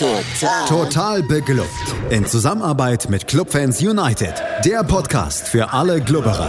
[0.00, 0.66] Total.
[0.66, 1.68] Total beglückt.
[2.08, 4.32] In Zusammenarbeit mit Clubfans United.
[4.64, 6.48] Der Podcast für alle Glubberer.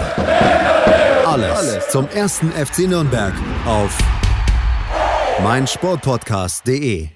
[1.25, 3.33] Alles, Alles zum ersten FC Nürnberg
[3.65, 3.97] auf
[5.43, 7.09] meinsportpodcast.de.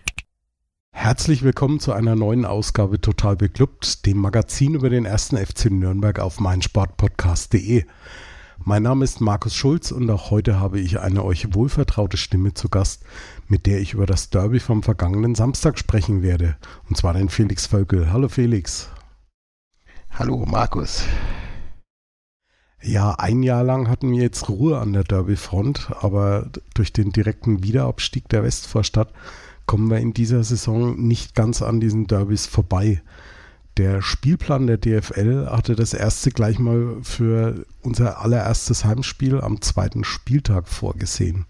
[0.92, 6.20] Herzlich willkommen zu einer neuen Ausgabe Total beglückt, dem Magazin über den ersten FC Nürnberg
[6.20, 7.86] auf meinsportpodcast.de.
[8.68, 12.68] Mein Name ist Markus Schulz und auch heute habe ich eine euch wohlvertraute Stimme zu
[12.68, 13.04] Gast,
[13.48, 16.58] mit der ich über das Derby vom vergangenen Samstag sprechen werde.
[16.90, 18.12] Und zwar den Felix Völkel.
[18.12, 18.90] Hallo Felix.
[20.12, 21.04] Hallo Markus.
[22.82, 27.64] Ja, ein Jahr lang hatten wir jetzt Ruhe an der Derby-Front, aber durch den direkten
[27.64, 29.12] Wiederabstieg der Westvorstadt
[29.66, 33.02] kommen wir in dieser Saison nicht ganz an diesen Derbys vorbei.
[33.78, 40.04] Der Spielplan der DFL hatte das erste gleich mal für unser allererstes Heimspiel am zweiten
[40.04, 41.46] Spieltag vorgesehen.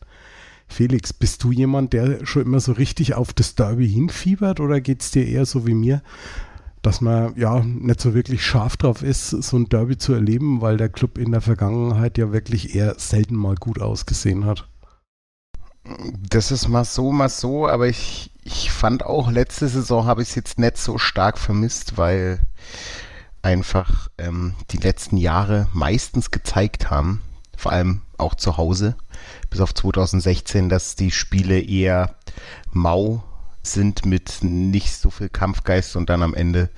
[0.67, 5.01] Felix, bist du jemand, der schon immer so richtig auf das Derby hinfiebert oder geht
[5.01, 6.01] es dir eher so wie mir,
[6.81, 10.77] dass man ja nicht so wirklich scharf drauf ist, so ein Derby zu erleben, weil
[10.77, 14.67] der Club in der Vergangenheit ja wirklich eher selten mal gut ausgesehen hat?
[16.29, 20.29] Das ist mal so, mal so, aber ich, ich fand auch letzte Saison habe ich
[20.29, 22.39] es jetzt nicht so stark vermisst, weil
[23.43, 27.21] einfach ähm, die letzten Jahre meistens gezeigt haben,
[27.57, 28.95] vor allem auch zu Hause,
[29.49, 32.15] bis auf 2016, dass die Spiele eher
[32.71, 33.23] mau
[33.63, 36.69] sind mit nicht so viel Kampfgeist und dann am Ende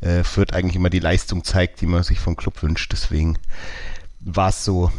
[0.00, 2.92] äh, Fürth eigentlich immer die Leistung zeigt, die man sich vom Club wünscht.
[2.92, 3.38] Deswegen
[4.20, 4.90] war es so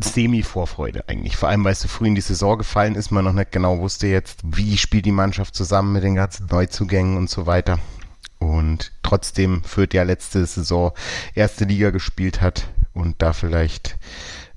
[0.00, 1.36] Semi-Vorfreude eigentlich.
[1.36, 3.78] Vor allem, weil es so früh in die Saison gefallen ist, man noch nicht genau
[3.78, 7.78] wusste jetzt, wie spielt die Mannschaft zusammen mit den ganzen Neuzugängen und so weiter.
[8.38, 10.92] Und trotzdem führt ja letzte Saison
[11.34, 13.96] erste Liga gespielt hat und da vielleicht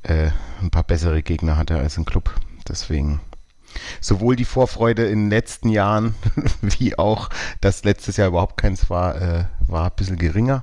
[0.07, 2.33] äh, ein paar bessere Gegner hatte als im Club.
[2.67, 3.19] Deswegen
[3.99, 6.15] sowohl die Vorfreude in den letzten Jahren
[6.61, 7.29] wie auch,
[7.61, 10.61] dass letztes Jahr überhaupt keins war, äh, war ein bisschen geringer.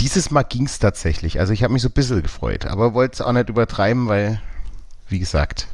[0.00, 1.40] Dieses Mal ging es tatsächlich.
[1.40, 4.40] Also ich habe mich so ein bisschen gefreut, aber wollte es auch nicht übertreiben, weil,
[5.08, 5.68] wie gesagt,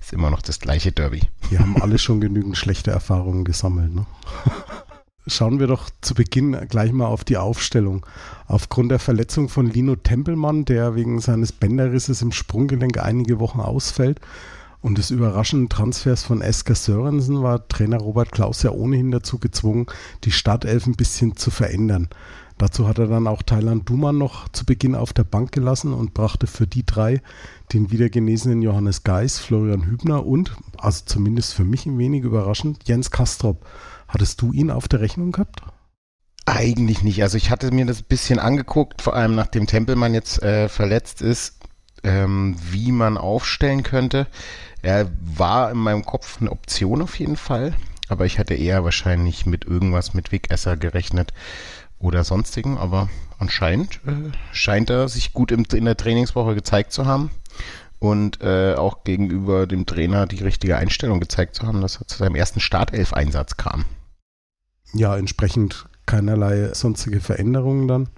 [0.00, 1.22] ist immer noch das gleiche Derby.
[1.50, 3.94] Wir haben alle schon genügend schlechte Erfahrungen gesammelt.
[3.94, 4.06] Ne?
[5.26, 8.04] Schauen wir doch zu Beginn gleich mal auf die Aufstellung.
[8.48, 14.20] Aufgrund der Verletzung von Lino Tempelmann, der wegen seines Bänderrisses im Sprunggelenk einige Wochen ausfällt,
[14.80, 19.86] und des überraschenden Transfers von Esker Sörensen war Trainer Robert Klaus ja ohnehin dazu gezwungen,
[20.24, 22.08] die Startelf ein bisschen zu verändern.
[22.58, 26.14] Dazu hat er dann auch Thailand Duman noch zu Beginn auf der Bank gelassen und
[26.14, 27.22] brachte für die drei
[27.72, 33.10] den wiedergenesenen Johannes Geis, Florian Hübner und, also zumindest für mich ein wenig überraschend, Jens
[33.10, 33.64] Kastrop.
[34.12, 35.62] Hattest du ihn auf der Rechnung gehabt?
[36.44, 37.22] Eigentlich nicht.
[37.22, 41.22] Also ich hatte mir das ein bisschen angeguckt, vor allem nachdem Tempelmann jetzt äh, verletzt
[41.22, 41.60] ist,
[42.04, 44.26] ähm, wie man aufstellen könnte.
[44.82, 47.74] Er war in meinem Kopf eine Option auf jeden Fall,
[48.08, 51.32] aber ich hatte eher wahrscheinlich mit irgendwas mit Wegesser gerechnet
[51.98, 53.08] oder sonstigen, aber
[53.38, 57.30] anscheinend äh, scheint er sich gut im, in der Trainingswoche gezeigt zu haben
[57.98, 62.18] und äh, auch gegenüber dem Trainer die richtige Einstellung gezeigt zu haben, dass er zu
[62.18, 63.86] seinem ersten Startelf-Einsatz kam.
[64.94, 68.08] Ja, entsprechend keinerlei sonstige Veränderungen dann.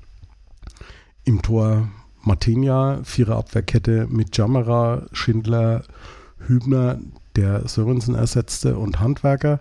[1.25, 1.89] Im Tor
[2.23, 5.85] Martinia, Viererabwehrkette mit Jammerer, Schindler,
[6.39, 6.99] Hübner,
[7.37, 9.61] der Sörensen ersetzte und Handwerker.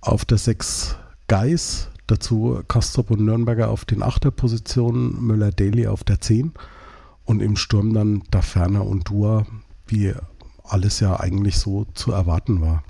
[0.00, 6.52] Auf der 6 Geis, dazu Kastrop und Nürnberger auf den Achterpositionen, Müller-Daly auf der 10
[7.24, 9.44] und im Sturm dann Daferner und Dua,
[9.86, 10.14] wie
[10.62, 12.82] alles ja eigentlich so zu erwarten war.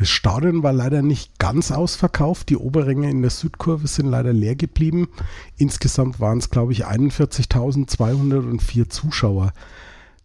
[0.00, 2.48] Das Stadion war leider nicht ganz ausverkauft.
[2.48, 5.08] Die Oberränge in der Südkurve sind leider leer geblieben.
[5.58, 9.52] Insgesamt waren es, glaube ich, 41.204 Zuschauer.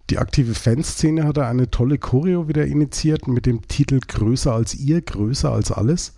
[0.09, 5.01] Die aktive Fanszene hatte eine tolle Choreo wieder initiiert mit dem Titel Größer als ihr,
[5.01, 6.13] größer als alles.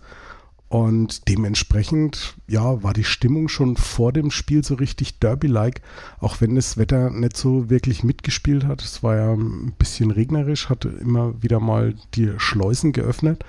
[0.68, 5.80] Und dementsprechend, ja, war die Stimmung schon vor dem Spiel so richtig Derby-like,
[6.20, 8.82] auch wenn das Wetter nicht so wirklich mitgespielt hat.
[8.82, 13.44] Es war ja ein bisschen regnerisch, hatte immer wieder mal die Schleusen geöffnet.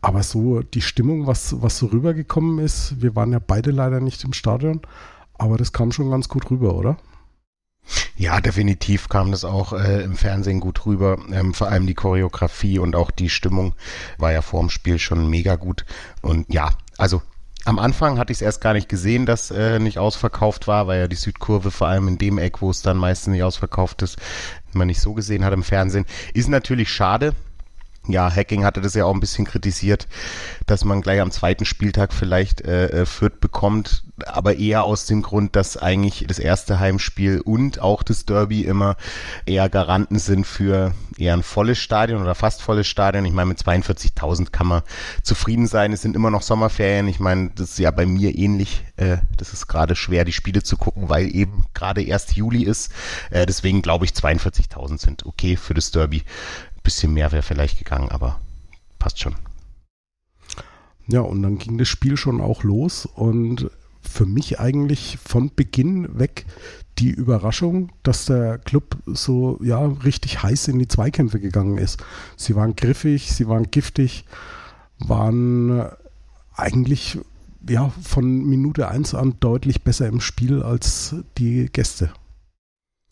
[0.00, 4.24] Aber so die Stimmung, was, was so rübergekommen ist, wir waren ja beide leider nicht
[4.24, 4.80] im Stadion,
[5.34, 6.96] aber das kam schon ganz gut rüber, oder?
[8.16, 11.18] Ja, definitiv kam das auch äh, im Fernsehen gut rüber.
[11.32, 13.74] Ähm, vor allem die Choreografie und auch die Stimmung
[14.18, 15.84] war ja vor dem Spiel schon mega gut.
[16.22, 17.22] Und ja, also
[17.64, 21.00] am Anfang hatte ich es erst gar nicht gesehen, dass äh, nicht ausverkauft war, weil
[21.00, 24.18] ja die Südkurve vor allem in dem Eck, wo es dann meistens nicht ausverkauft ist,
[24.72, 26.06] man nicht so gesehen hat im Fernsehen.
[26.32, 27.34] Ist natürlich schade,
[28.08, 30.06] ja, Hacking hatte das ja auch ein bisschen kritisiert,
[30.66, 35.22] dass man gleich am zweiten Spieltag vielleicht äh, äh, Fürth bekommt, aber eher aus dem
[35.22, 38.96] Grund, dass eigentlich das erste Heimspiel und auch das Derby immer
[39.44, 43.24] eher Garanten sind für eher ein volles Stadion oder fast volles Stadion.
[43.24, 44.82] Ich meine, mit 42.000 kann man
[45.22, 45.92] zufrieden sein.
[45.92, 47.08] Es sind immer noch Sommerferien.
[47.08, 48.84] Ich meine, das ist ja bei mir ähnlich.
[48.96, 52.92] Äh, das ist gerade schwer, die Spiele zu gucken, weil eben gerade erst Juli ist.
[53.30, 56.22] Äh, deswegen glaube ich, 42.000 sind okay für das Derby
[56.86, 58.40] bisschen mehr wäre vielleicht gegangen, aber
[59.00, 59.34] passt schon.
[61.08, 66.16] Ja, und dann ging das Spiel schon auch los und für mich eigentlich von Beginn
[66.16, 66.46] weg
[66.98, 72.02] die Überraschung, dass der Club so ja richtig heiß in die Zweikämpfe gegangen ist.
[72.36, 74.24] Sie waren griffig, sie waren giftig,
[74.98, 75.88] waren
[76.54, 77.18] eigentlich
[77.68, 82.12] ja von Minute 1 an deutlich besser im Spiel als die Gäste.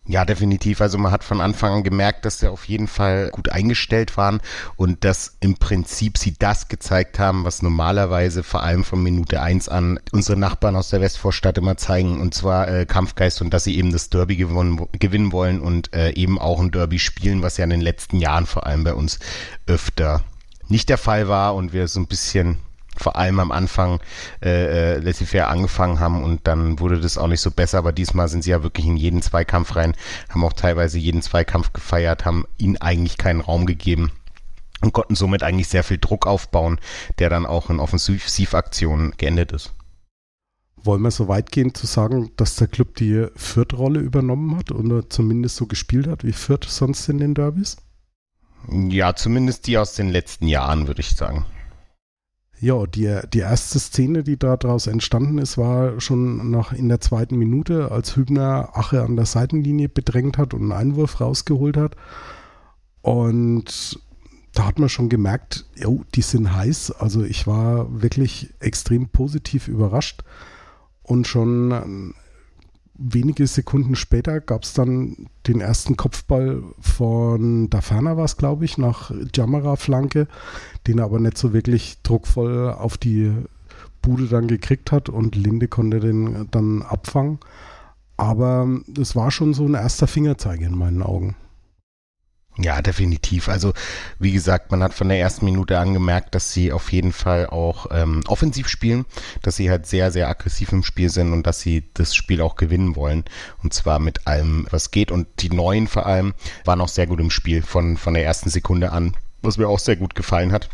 [0.07, 0.83] Ja, definitiv.
[0.83, 4.43] Also man hat von Anfang an gemerkt, dass sie auf jeden Fall gut eingestellt waren
[4.77, 9.67] und dass im Prinzip sie das gezeigt haben, was normalerweise vor allem von Minute eins
[9.67, 13.79] an unsere Nachbarn aus der Westvorstadt immer zeigen, und zwar äh, Kampfgeist und dass sie
[13.79, 17.65] eben das Derby gewonnen, gewinnen wollen und äh, eben auch ein Derby spielen, was ja
[17.65, 19.21] in den letzten Jahren vor allem bei uns
[19.67, 20.23] öfter
[20.69, 22.59] nicht der Fall war und wir so ein bisschen
[22.97, 24.01] vor allem am Anfang
[24.43, 28.29] äh, äh, laissez-faire angefangen haben und dann wurde das auch nicht so besser, aber diesmal
[28.29, 29.95] sind sie ja wirklich in jeden Zweikampf rein,
[30.29, 34.13] haben auch teilweise jeden Zweikampf gefeiert, haben ihnen eigentlich keinen Raum gegeben
[34.81, 36.79] und konnten somit eigentlich sehr viel Druck aufbauen,
[37.19, 39.73] der dann auch in Offensivaktionen geendet ist.
[40.77, 45.09] Wollen wir so weit gehen zu sagen, dass der Club die Fürth-Rolle übernommen hat oder
[45.09, 47.79] zumindest so gespielt hat wie Fürth sonst in den Derbys?
[48.71, 51.47] Ja, zumindest die aus den letzten Jahren, würde ich sagen.
[52.61, 57.37] Ja, die, die erste Szene, die daraus entstanden ist, war schon noch in der zweiten
[57.37, 61.97] Minute, als Hübner Ache an der Seitenlinie bedrängt hat und einen Einwurf rausgeholt hat.
[63.03, 64.01] Und
[64.55, 66.93] da hat man schon gemerkt, jo, die sind heiß.
[66.93, 70.23] Also ich war wirklich extrem positiv überrascht.
[71.03, 72.15] Und schon
[72.97, 78.79] wenige Sekunden später gab es dann den ersten Kopfball von Dafana war es, glaube ich,
[78.79, 80.29] nach Jamara-Flanke,
[80.87, 83.33] den er aber nicht so wirklich druckvoll auf die
[84.01, 87.39] Bude dann gekriegt hat und Linde konnte den dann abfangen.
[88.17, 88.69] Aber
[89.01, 91.37] es war schon so ein erster Fingerzeig in meinen Augen.
[92.57, 93.49] Ja, definitiv.
[93.49, 93.73] Also
[94.21, 97.87] wie gesagt, man hat von der ersten Minute angemerkt, dass sie auf jeden Fall auch
[97.91, 99.07] ähm, offensiv spielen,
[99.43, 102.55] dass sie halt sehr, sehr aggressiv im Spiel sind und dass sie das Spiel auch
[102.55, 103.25] gewinnen wollen.
[103.63, 105.11] Und zwar mit allem, was geht.
[105.11, 106.33] Und die Neuen vor allem
[106.65, 109.81] waren auch sehr gut im Spiel von, von der ersten Sekunde an, was mir auch
[109.81, 110.69] sehr gut gefallen hat.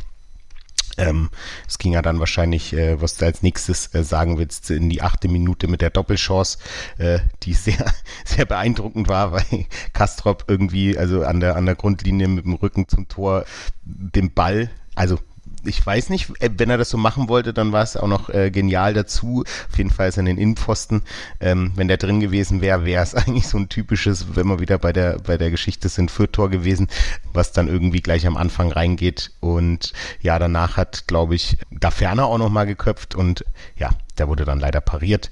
[0.96, 1.30] Ähm,
[1.68, 5.02] es ging ja dann wahrscheinlich, äh, was du als nächstes äh, sagen willst, in die
[5.02, 6.58] achte Minute mit der Doppelchance,
[6.98, 7.84] äh, die sehr,
[8.24, 12.88] sehr beeindruckend war, weil Kastrop irgendwie, also an der, an der Grundlinie mit dem Rücken
[12.88, 13.44] zum Tor,
[13.84, 15.18] den Ball, also
[15.64, 18.28] ich weiß nicht, äh, wenn er das so machen wollte, dann war es auch noch
[18.28, 19.44] äh, genial dazu.
[19.70, 21.02] Auf jeden Fall ist er in den Innenpfosten.
[21.40, 24.78] Ähm, wenn der drin gewesen wäre, wäre es eigentlich so ein typisches, wenn wir wieder
[24.78, 26.88] bei der, bei der Geschichte sind, Fürth-Tor gewesen,
[27.32, 29.32] was dann irgendwie gleich am Anfang reingeht.
[29.40, 33.44] Und ja, danach hat, glaube ich, da Ferner auch nochmal geköpft und
[33.76, 35.30] ja, der wurde dann leider pariert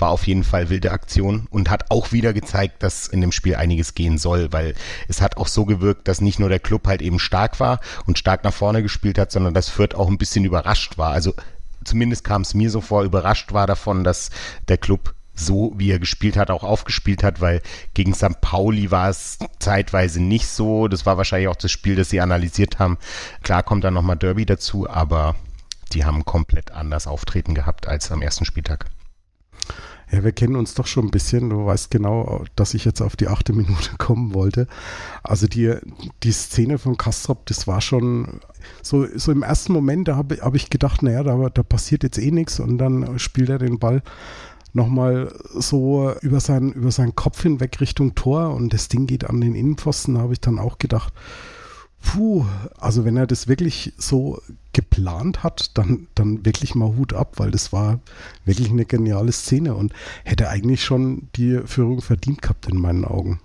[0.00, 3.56] war auf jeden Fall wilde Aktion und hat auch wieder gezeigt, dass in dem Spiel
[3.56, 4.74] einiges gehen soll, weil
[5.08, 8.18] es hat auch so gewirkt, dass nicht nur der Club halt eben stark war und
[8.18, 11.12] stark nach vorne gespielt hat, sondern dass Fürth auch ein bisschen überrascht war.
[11.12, 11.34] Also
[11.84, 14.30] zumindest kam es mir so vor, überrascht war davon, dass
[14.68, 17.62] der Club so, wie er gespielt hat, auch aufgespielt hat, weil
[17.94, 18.40] gegen St.
[18.40, 20.86] Pauli war es zeitweise nicht so.
[20.88, 22.98] Das war wahrscheinlich auch das Spiel, das sie analysiert haben.
[23.42, 25.36] Klar kommt dann nochmal Derby dazu, aber
[25.92, 28.86] die haben komplett anders auftreten gehabt als am ersten Spieltag.
[30.12, 31.50] Ja, wir kennen uns doch schon ein bisschen.
[31.50, 34.66] Du weißt genau, dass ich jetzt auf die achte Minute kommen wollte.
[35.22, 35.74] Also die,
[36.22, 38.40] die Szene von Kastrop, das war schon
[38.82, 42.18] so, so im ersten Moment, da habe hab ich gedacht, naja, da, da passiert jetzt
[42.18, 44.02] eh nichts und dann spielt er den Ball
[44.72, 49.40] nochmal so über, sein, über seinen Kopf hinweg Richtung Tor und das Ding geht an
[49.40, 51.12] den Innenpfosten, da habe ich dann auch gedacht,
[52.02, 52.46] Puh,
[52.78, 54.40] also wenn er das wirklich so
[54.72, 58.00] geplant hat, dann, dann wirklich mal Hut ab, weil das war
[58.44, 59.92] wirklich eine geniale Szene und
[60.24, 63.40] hätte eigentlich schon die Führung verdient gehabt in meinen Augen.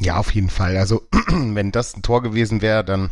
[0.00, 0.76] Ja, auf jeden Fall.
[0.76, 3.10] Also wenn das ein Tor gewesen wäre, dann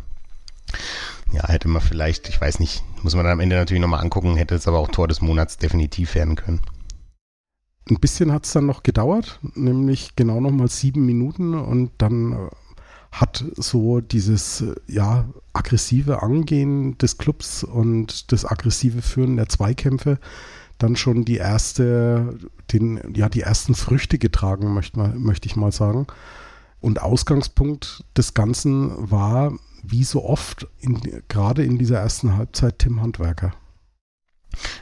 [1.33, 4.37] ja, hätte man vielleicht, ich weiß nicht, muss man dann am Ende natürlich nochmal angucken,
[4.37, 6.61] hätte es aber auch Tor des Monats definitiv werden können.
[7.89, 12.49] Ein bisschen hat es dann noch gedauert, nämlich genau nochmal sieben Minuten und dann
[13.13, 20.19] hat so dieses ja, aggressive Angehen des Clubs und das aggressive Führen der Zweikämpfe
[20.79, 22.39] dann schon die erste,
[22.73, 26.07] den, ja, die ersten Früchte getragen, möchte, möchte ich mal sagen.
[26.81, 29.53] Und Ausgangspunkt des Ganzen war
[29.85, 33.53] wie so oft, in, gerade in dieser ersten Halbzeit, Tim Handwerker.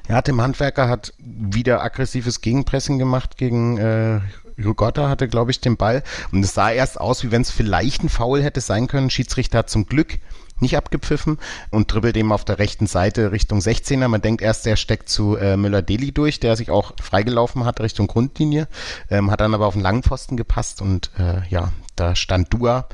[0.09, 4.21] Ja, Tim Handwerker hat wieder aggressives Gegenpressing gemacht gegen äh,
[4.65, 6.03] Rigotta hatte, glaube ich, den Ball.
[6.33, 9.11] Und es sah erst aus, wie wenn es vielleicht ein Foul hätte sein können.
[9.11, 10.19] Schiedsrichter hat zum Glück
[10.61, 11.39] nicht abgepfiffen
[11.71, 14.09] und dribbelt eben auf der rechten Seite Richtung 16er.
[14.09, 18.07] Man denkt erst, der steckt zu äh, Müller-Deli durch, der sich auch freigelaufen hat Richtung
[18.07, 18.69] Grundlinie,
[19.11, 22.89] ähm, hat dann aber auf den langen Pfosten gepasst und äh, ja, da stand Dua,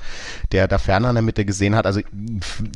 [0.52, 1.86] der da ferner in der Mitte gesehen hat.
[1.86, 2.00] Also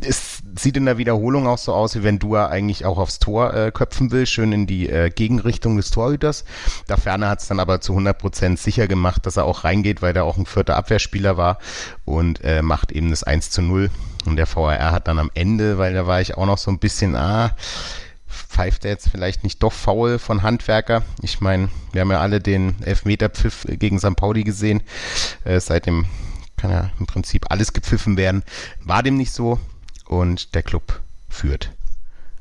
[0.07, 3.53] es sieht in der Wiederholung auch so aus, wie wenn Dua eigentlich auch aufs Tor
[3.53, 6.45] äh, köpfen will, schön in die äh, Gegenrichtung des Torhüters.
[6.87, 10.03] Da ferner hat es dann aber zu 100 Prozent sicher gemacht, dass er auch reingeht,
[10.03, 11.59] weil er auch ein vierter Abwehrspieler war
[12.05, 13.91] und äh, macht eben das 1 zu 0.
[14.27, 16.79] Und der VRR hat dann am Ende, weil da war ich auch noch so ein
[16.79, 17.57] bisschen, ah,
[18.31, 21.03] pfeift er jetzt vielleicht nicht doch faul von Handwerker?
[21.23, 24.17] Ich meine, wir haben ja alle den Elfmeterpfiff gegen St.
[24.17, 24.83] Pauli gesehen.
[25.45, 26.07] Äh, seitdem
[26.57, 28.43] kann ja im Prinzip alles gepfiffen werden.
[28.83, 29.59] War dem nicht so
[30.07, 31.73] und der Club führt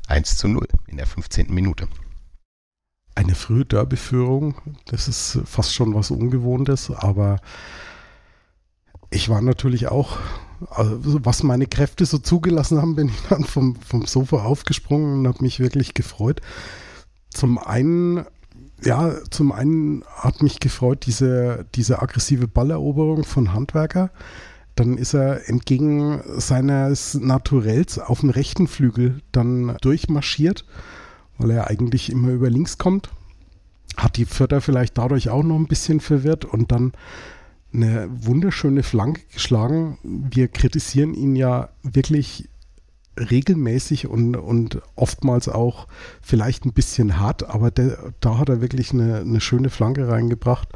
[0.08, 1.52] 1 zu 0 in der 15.
[1.52, 1.88] Minute.
[3.14, 4.54] Eine frühe Derbyführung,
[4.86, 7.40] das ist fast schon was Ungewohntes, aber
[9.10, 10.18] ich war natürlich auch
[10.68, 15.28] also was meine Kräfte so zugelassen haben, bin ich dann vom, vom Sofa aufgesprungen und
[15.28, 16.40] habe mich wirklich gefreut.
[17.30, 18.24] Zum einen,
[18.82, 24.10] ja, zum einen hat mich gefreut, diese, diese aggressive Balleroberung von Handwerker.
[24.76, 30.64] Dann ist er entgegen seines Naturells auf dem rechten Flügel dann durchmarschiert,
[31.38, 33.10] weil er eigentlich immer über links kommt.
[33.96, 36.92] Hat die Vierter vielleicht dadurch auch noch ein bisschen verwirrt und dann
[37.72, 39.98] eine wunderschöne Flanke geschlagen.
[40.02, 42.48] Wir kritisieren ihn ja wirklich
[43.18, 45.88] regelmäßig und, und oftmals auch
[46.22, 50.68] vielleicht ein bisschen hart, aber der, da hat er wirklich eine, eine schöne Flanke reingebracht.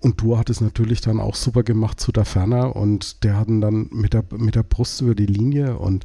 [0.00, 3.48] Und du hat es natürlich dann auch super gemacht zu der Ferner und der hat
[3.48, 6.04] ihn dann mit der, mit der Brust über die Linie und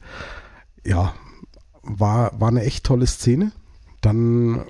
[0.86, 1.14] ja,
[1.82, 3.52] war, war eine echt tolle Szene.
[4.00, 4.62] Dann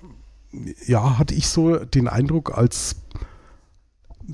[0.88, 2.96] ja, hatte ich so den Eindruck, als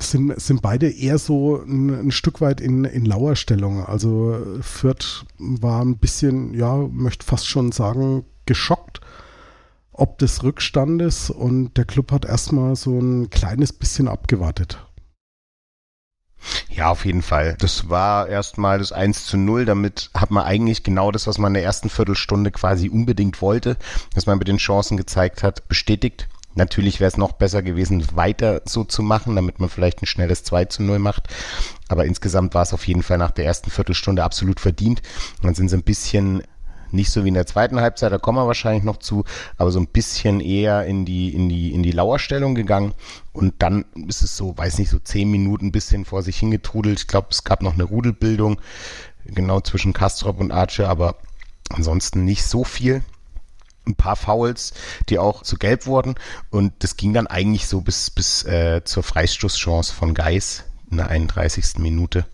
[0.02, 3.86] sind, sind beide eher so ein, ein Stück weit in, in Lauerstellung.
[3.86, 9.02] Also Fürth war ein bisschen, ja, möchte fast schon sagen, geschockt
[9.98, 14.86] ob des Rückstandes und der Club hat erstmal so ein kleines bisschen abgewartet.
[16.70, 17.56] Ja, auf jeden Fall.
[17.60, 19.66] Das war erstmal das 1 zu 0.
[19.66, 23.78] Damit hat man eigentlich genau das, was man in der ersten Viertelstunde quasi unbedingt wollte,
[24.14, 26.28] dass man mit den Chancen gezeigt hat, bestätigt.
[26.55, 30.43] Natürlich wäre es noch besser gewesen, weiter so zu machen, damit man vielleicht ein schnelles
[30.43, 31.27] 2 zu 0 macht.
[31.89, 35.01] Aber insgesamt war es auf jeden Fall nach der ersten Viertelstunde absolut verdient.
[35.41, 36.43] Dann sind sie ein bisschen
[36.91, 39.25] nicht so wie in der zweiten Halbzeit, da kommen wir wahrscheinlich noch zu,
[39.57, 42.93] aber so ein bisschen eher in die, in die, in die Lauerstellung gegangen.
[43.33, 47.00] Und dann ist es so, weiß nicht, so zehn Minuten ein bisschen vor sich hingetrudelt.
[47.00, 48.62] Ich glaube, es gab noch eine Rudelbildung,
[49.25, 51.17] genau zwischen Kastrop und Arche, aber
[51.69, 53.03] ansonsten nicht so viel
[53.88, 54.74] ein paar Fouls,
[55.10, 56.15] die auch zu gelb wurden.
[56.50, 61.10] Und das ging dann eigentlich so bis, bis äh, zur Freistoßchance von Geis in der
[61.10, 61.77] 31.
[61.77, 62.25] Minute.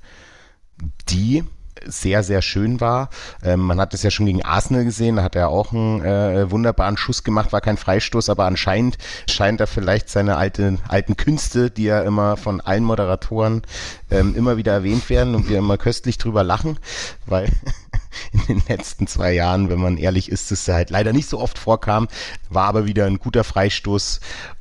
[1.10, 1.44] Die
[1.86, 3.10] sehr, sehr schön war.
[3.44, 6.50] Ähm, man hat es ja schon gegen Arsenal gesehen, da hat er auch einen äh,
[6.52, 8.98] wunderbaren Schuss gemacht, war kein Freistoß, aber anscheinend
[9.30, 13.64] scheint er vielleicht seine alte, alten Künste, die ja immer von allen Moderatoren
[14.10, 16.80] ähm, immer wieder erwähnt werden und wir immer köstlich drüber lachen,
[17.26, 17.50] weil
[18.32, 21.58] in den letzten zwei Jahren, wenn man ehrlich ist, es halt leider nicht so oft
[21.58, 22.08] vorkam,
[22.50, 24.20] war aber wieder ein guter Freistoß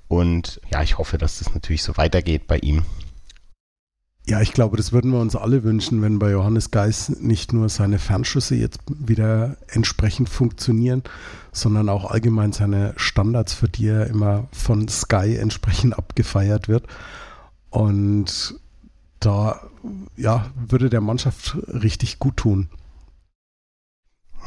[0.08, 2.82] und ja, ich hoffe, dass das natürlich so weitergeht bei ihm.
[4.30, 7.68] Ja, ich glaube, das würden wir uns alle wünschen, wenn bei Johannes Geis nicht nur
[7.68, 11.02] seine Fernschüsse jetzt wieder entsprechend funktionieren,
[11.50, 16.86] sondern auch allgemein seine Standards, für die er immer von Sky entsprechend abgefeiert wird.
[17.70, 18.54] Und
[19.18, 19.62] da
[20.16, 22.68] ja, würde der Mannschaft richtig gut tun.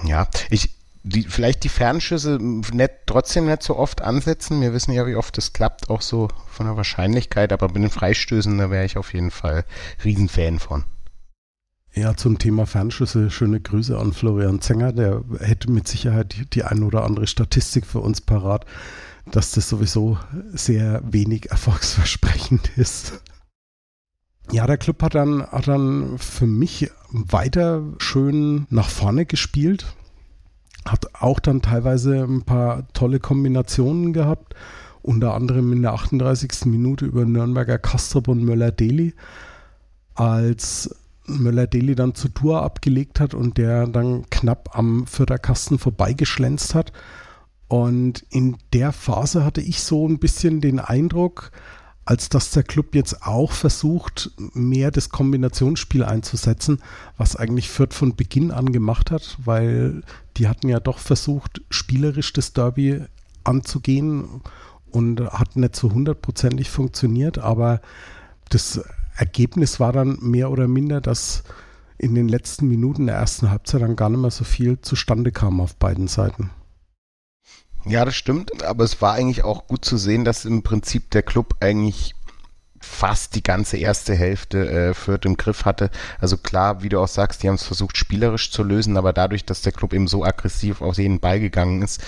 [0.06, 0.70] Ja, ich,
[1.04, 4.62] die, vielleicht die Fernschüsse nicht, trotzdem nicht so oft ansetzen.
[4.62, 7.90] Wir wissen ja, wie oft das klappt, auch so von der Wahrscheinlichkeit, aber bei den
[7.90, 9.66] Freistößen, da wäre ich auf jeden Fall
[10.04, 10.86] Riesenfan von.
[11.94, 16.64] Ja, zum Thema Fernschüsse, schöne Grüße an Florian Zenger, der hätte mit Sicherheit die, die
[16.64, 18.66] ein oder andere Statistik für uns parat,
[19.30, 20.18] dass das sowieso
[20.54, 23.22] sehr wenig erfolgsversprechend ist.
[24.52, 29.86] Ja, der Club hat dann, hat dann für mich weiter schön nach vorne gespielt.
[30.86, 34.56] Hat auch dann teilweise ein paar tolle Kombinationen gehabt.
[35.02, 36.66] Unter anderem in der 38.
[36.66, 39.14] Minute über Nürnberger Kastrop und Möller-Deli.
[40.16, 46.92] Als Möller-Deli dann zur Tour abgelegt hat und der dann knapp am Förderkasten vorbeigeschlänzt hat.
[47.68, 51.52] Und in der Phase hatte ich so ein bisschen den Eindruck,
[52.06, 56.80] als dass der Club jetzt auch versucht, mehr das Kombinationsspiel einzusetzen,
[57.18, 60.04] was eigentlich Fürth von Beginn an gemacht hat, weil
[60.38, 63.02] die hatten ja doch versucht, spielerisch das Derby
[63.44, 64.42] anzugehen
[64.92, 67.82] und hat nicht so hundertprozentig funktioniert, aber
[68.50, 68.82] das
[69.16, 71.44] Ergebnis war dann mehr oder minder, dass
[71.98, 75.62] in den letzten Minuten der ersten Halbzeit dann gar nicht mehr so viel zustande kam
[75.62, 76.50] auf beiden Seiten.
[77.86, 81.24] Ja, das stimmt, aber es war eigentlich auch gut zu sehen, dass im Prinzip der
[81.24, 82.16] Club eigentlich
[82.80, 85.90] fast die ganze erste Hälfte äh, Fürth im Griff hatte.
[86.20, 89.46] Also klar, wie du auch sagst, die haben es versucht spielerisch zu lösen, aber dadurch,
[89.46, 92.02] dass der Club eben so aggressiv auf jeden Ball gegangen ist,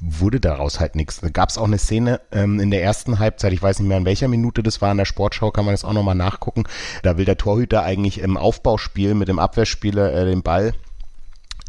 [0.00, 1.20] wurde daraus halt nichts.
[1.20, 3.98] Da gab es auch eine Szene ähm, in der ersten Halbzeit, ich weiß nicht mehr
[3.98, 6.64] in welcher Minute das war, in der Sportschau kann man das auch nochmal nachgucken.
[7.04, 10.74] Da will der Torhüter eigentlich im Aufbauspiel mit dem Abwehrspieler äh, den Ball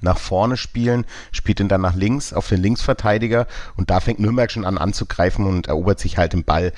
[0.03, 4.51] nach vorne spielen, spielt ihn dann nach links auf den Linksverteidiger und da fängt Nürnberg
[4.51, 6.73] schon an anzugreifen und erobert sich halt den Ball.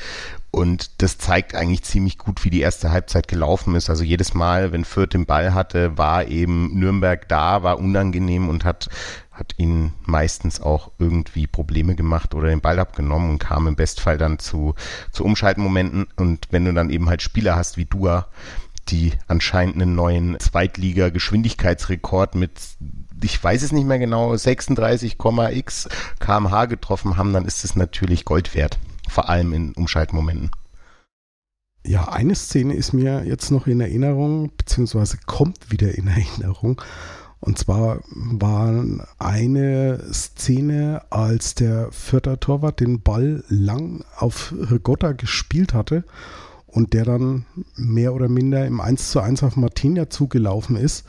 [0.55, 3.89] Und das zeigt eigentlich ziemlich gut, wie die erste Halbzeit gelaufen ist.
[3.89, 8.63] Also jedes Mal, wenn Fürth den Ball hatte, war eben Nürnberg da, war unangenehm und
[8.63, 8.89] hat,
[9.34, 14.17] hat ihnen meistens auch irgendwie Probleme gemacht oder den Ball abgenommen und kam im Bestfall
[14.17, 14.75] dann zu,
[15.12, 16.08] zu Umschaltmomenten.
[16.15, 18.29] Und wenn du dann eben halt Spieler hast wie Dua,
[18.88, 22.51] die anscheinend einen neuen Zweitliga-Geschwindigkeitsrekord mit
[23.25, 25.89] ich weiß es nicht mehr genau, 36,x
[26.20, 28.79] kmh getroffen haben, dann ist es natürlich Gold wert.
[29.10, 30.51] Vor allem in Umschaltmomenten.
[31.86, 36.82] Ja, eine Szene ist mir jetzt noch in Erinnerung, beziehungsweise kommt wieder in Erinnerung.
[37.39, 38.84] Und zwar war
[39.20, 46.05] eine Szene, als der Vierter Torwart den Ball lang auf Rigotta gespielt hatte
[46.65, 51.05] und der dann mehr oder minder im 1 zu 1 auf Martinia zugelaufen ist,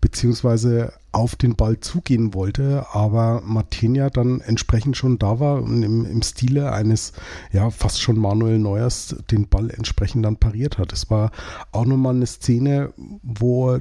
[0.00, 6.04] beziehungsweise auf den Ball zugehen wollte, aber Martinia dann entsprechend schon da war und im,
[6.04, 7.12] im Stile eines,
[7.52, 10.92] ja, fast schon Manuel Neuers den Ball entsprechend dann pariert hat.
[10.92, 11.30] Es war
[11.70, 12.92] auch nochmal eine Szene,
[13.22, 13.78] wo,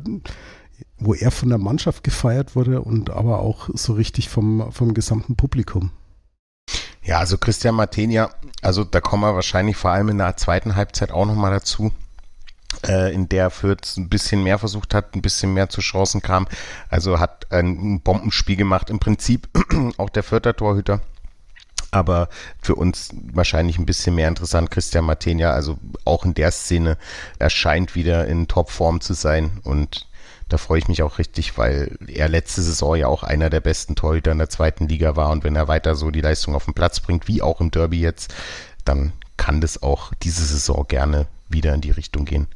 [0.99, 5.35] wo er von der Mannschaft gefeiert wurde und aber auch so richtig vom, vom gesamten
[5.35, 5.91] Publikum.
[7.01, 8.29] Ja, also Christian Martinia,
[8.61, 11.91] also da kommen wir wahrscheinlich vor allem in der zweiten Halbzeit auch nochmal dazu
[13.11, 16.47] in der Fürth ein bisschen mehr versucht hat, ein bisschen mehr zu Chancen kam.
[16.89, 18.89] Also hat ein Bombenspiel gemacht.
[18.89, 19.47] Im Prinzip
[19.97, 21.01] auch der Fürther Torhüter.
[21.91, 26.97] Aber für uns wahrscheinlich ein bisschen mehr interessant, Christian Matenia, also auch in der Szene
[27.37, 30.07] erscheint wieder in Topform zu sein und
[30.49, 33.95] da freue ich mich auch richtig, weil er letzte Saison ja auch einer der besten
[33.95, 36.73] Torhüter in der zweiten Liga war und wenn er weiter so die Leistung auf den
[36.73, 38.33] Platz bringt, wie auch im Derby jetzt,
[38.85, 42.47] dann kann das auch diese Saison gerne wieder in die Richtung gehen.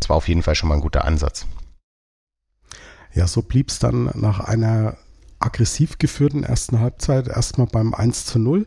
[0.00, 1.46] Das war auf jeden Fall schon mal ein guter Ansatz.
[3.14, 4.96] Ja, so blieb es dann nach einer
[5.38, 8.66] aggressiv geführten ersten Halbzeit erstmal beim 1 zu 0.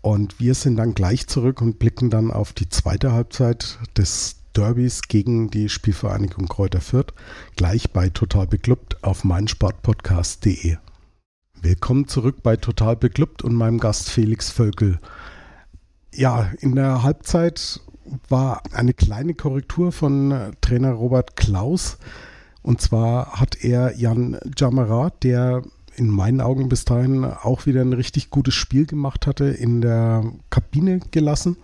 [0.00, 5.02] Und wir sind dann gleich zurück und blicken dann auf die zweite Halbzeit des Derbys
[5.02, 7.12] gegen die Spielvereinigung Kräuter Fürth,
[7.56, 10.76] gleich bei Total Beklubbt auf meinsportpodcast.de.
[11.60, 15.00] Willkommen zurück bei Total Beklubbt und meinem Gast Felix Völkel.
[16.14, 17.80] Ja, in der Halbzeit
[18.28, 21.98] war eine kleine Korrektur von äh, Trainer Robert Klaus.
[22.62, 25.62] Und zwar hat er Jan Jamarat, der
[25.94, 30.24] in meinen Augen bis dahin auch wieder ein richtig gutes Spiel gemacht hatte, in der
[30.50, 31.56] Kabine gelassen,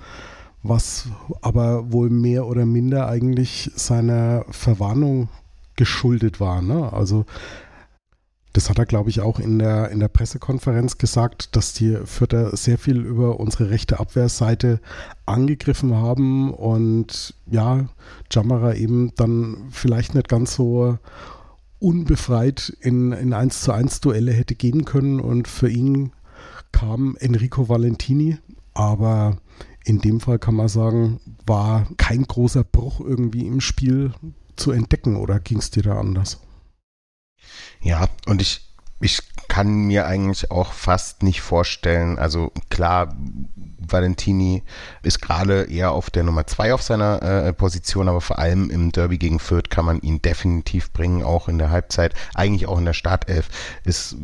[0.63, 1.09] was
[1.43, 5.29] aber wohl mehr oder minder eigentlich seiner Verwarnung
[5.77, 6.63] geschuldet war.
[6.63, 6.93] Ne?
[6.93, 7.27] Also
[8.53, 12.55] das hat er, glaube ich, auch in der, in der Pressekonferenz gesagt, dass die Fürther
[12.57, 14.81] sehr viel über unsere rechte Abwehrseite
[15.25, 17.87] angegriffen haben und ja,
[18.31, 20.99] Jamara eben dann vielleicht nicht ganz so
[21.79, 26.13] unbefreit in, in 1 zu 1 Duelle hätte gehen können und für ihn
[26.71, 28.39] kam Enrico Valentini,
[28.75, 29.39] aber
[29.85, 34.13] in dem Fall kann man sagen, war kein großer Bruch irgendwie im Spiel
[34.57, 36.41] zu entdecken oder ging es dir da anders?
[37.81, 38.61] Ja, und ich,
[39.01, 43.15] ich kann mir eigentlich auch fast nicht vorstellen, also klar,
[43.79, 44.63] Valentini
[45.03, 48.93] ist gerade eher auf der Nummer zwei auf seiner äh, Position, aber vor allem im
[48.93, 52.85] Derby gegen Fürth kann man ihn definitiv bringen, auch in der Halbzeit, eigentlich auch in
[52.85, 53.49] der Startelf,
[53.85, 54.17] ist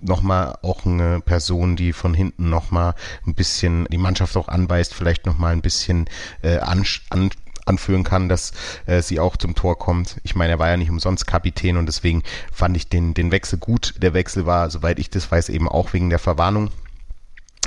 [0.00, 2.94] nochmal auch eine Person, die von hinten nochmal
[3.26, 6.06] ein bisschen die Mannschaft auch anweist, vielleicht nochmal ein bisschen
[6.42, 7.30] äh, an, an
[7.66, 8.52] anführen kann, dass
[8.86, 10.16] äh, sie auch zum Tor kommt.
[10.22, 13.58] Ich meine, er war ja nicht umsonst Kapitän und deswegen fand ich den, den Wechsel
[13.58, 13.94] gut.
[13.98, 16.70] Der Wechsel war, soweit ich das weiß, eben auch wegen der Verwarnung.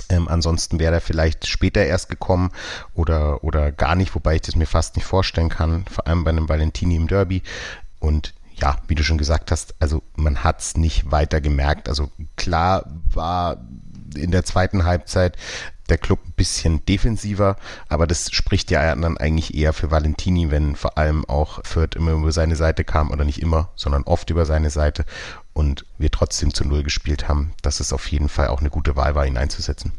[0.09, 2.51] Ähm, ansonsten wäre er vielleicht später erst gekommen
[2.93, 6.31] oder, oder gar nicht, wobei ich das mir fast nicht vorstellen kann, vor allem bei
[6.31, 7.43] einem Valentini im Derby.
[7.99, 11.87] Und ja, wie du schon gesagt hast, also man hat es nicht weiter gemerkt.
[11.87, 13.57] Also klar war
[14.15, 15.37] in der zweiten Halbzeit
[15.89, 17.55] der Club ein bisschen defensiver,
[17.87, 22.11] aber das spricht ja dann eigentlich eher für Valentini, wenn vor allem auch Fürth immer
[22.11, 25.05] über seine Seite kam oder nicht immer, sondern oft über seine Seite
[25.53, 28.95] und wir trotzdem zu Null gespielt haben, dass es auf jeden Fall auch eine gute
[28.95, 29.91] Wahl war, ihn einzusetzen.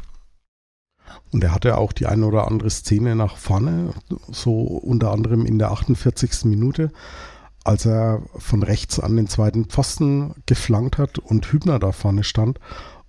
[1.33, 3.93] Und er hatte auch die eine oder andere Szene nach vorne,
[4.29, 6.45] so unter anderem in der 48.
[6.45, 6.91] Minute,
[7.65, 12.59] als er von rechts an den zweiten Pfosten geflankt hat und Hübner da vorne stand.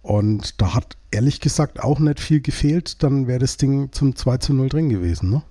[0.01, 4.37] Und da hat ehrlich gesagt auch nicht viel gefehlt, dann wäre das Ding zum 2
[4.37, 5.43] zu 0 drin gewesen, ne?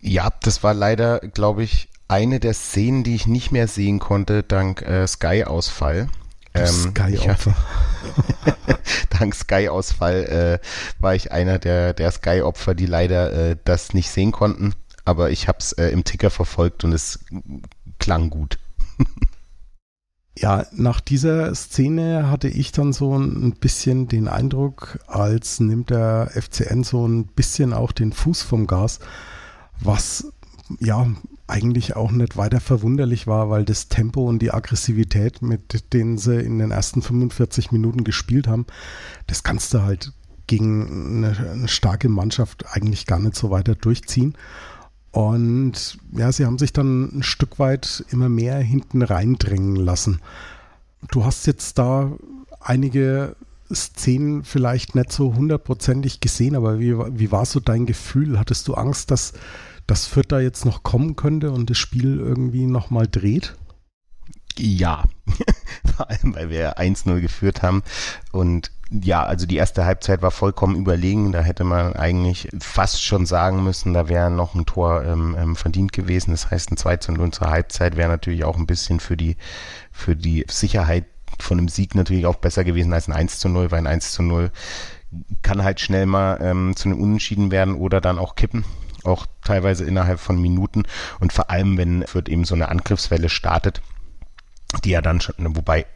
[0.00, 4.42] Ja, das war leider, glaube ich, eine der Szenen, die ich nicht mehr sehen konnte,
[4.42, 6.08] dank äh, Sky-Ausfall.
[6.52, 7.56] Ähm, Sky-Opfer.
[9.18, 10.66] dank Sky-Ausfall äh,
[11.00, 14.74] war ich einer der, der Sky-Opfer, die leider äh, das nicht sehen konnten.
[15.04, 17.24] Aber ich habe es äh, im Ticker verfolgt und es
[17.98, 18.58] klang gut.
[20.36, 26.30] Ja, nach dieser Szene hatte ich dann so ein bisschen den Eindruck, als nimmt der
[26.34, 28.98] FCN so ein bisschen auch den Fuß vom Gas,
[29.80, 30.32] was
[30.80, 31.06] ja
[31.46, 36.40] eigentlich auch nicht weiter verwunderlich war, weil das Tempo und die Aggressivität, mit denen sie
[36.40, 38.66] in den ersten 45 Minuten gespielt haben,
[39.26, 40.12] das kannst du halt
[40.46, 44.34] gegen eine, eine starke Mannschaft eigentlich gar nicht so weiter durchziehen.
[45.14, 50.20] Und ja, sie haben sich dann ein Stück weit immer mehr hinten reindrängen lassen.
[51.08, 52.10] Du hast jetzt da
[52.58, 53.36] einige
[53.72, 58.40] Szenen vielleicht nicht so hundertprozentig gesehen, aber wie, wie war so dein Gefühl?
[58.40, 59.34] Hattest du Angst, dass
[59.86, 63.54] das Fürth da jetzt noch kommen könnte und das Spiel irgendwie nochmal dreht?
[64.58, 65.04] Ja,
[65.96, 67.84] vor allem, weil wir 1-0 geführt haben.
[68.32, 71.32] Und ja, also die erste Halbzeit war vollkommen überlegen.
[71.32, 75.56] Da hätte man eigentlich fast schon sagen müssen, da wäre noch ein Tor ähm, ähm,
[75.56, 76.32] verdient gewesen.
[76.32, 79.36] Das heißt, ein 2 0 zur Halbzeit wäre natürlich auch ein bisschen für die,
[79.90, 81.06] für die Sicherheit
[81.40, 84.12] von einem Sieg natürlich auch besser gewesen als ein 1 zu 0, weil ein 1
[84.12, 84.50] zu 0
[85.42, 88.64] kann halt schnell mal ähm, zu einem Unentschieden werden oder dann auch kippen
[89.04, 90.84] auch teilweise innerhalb von Minuten
[91.20, 93.82] und vor allem, wenn wird eben so eine Angriffswelle startet,
[94.80, 95.86] die ja dann schon, wobei,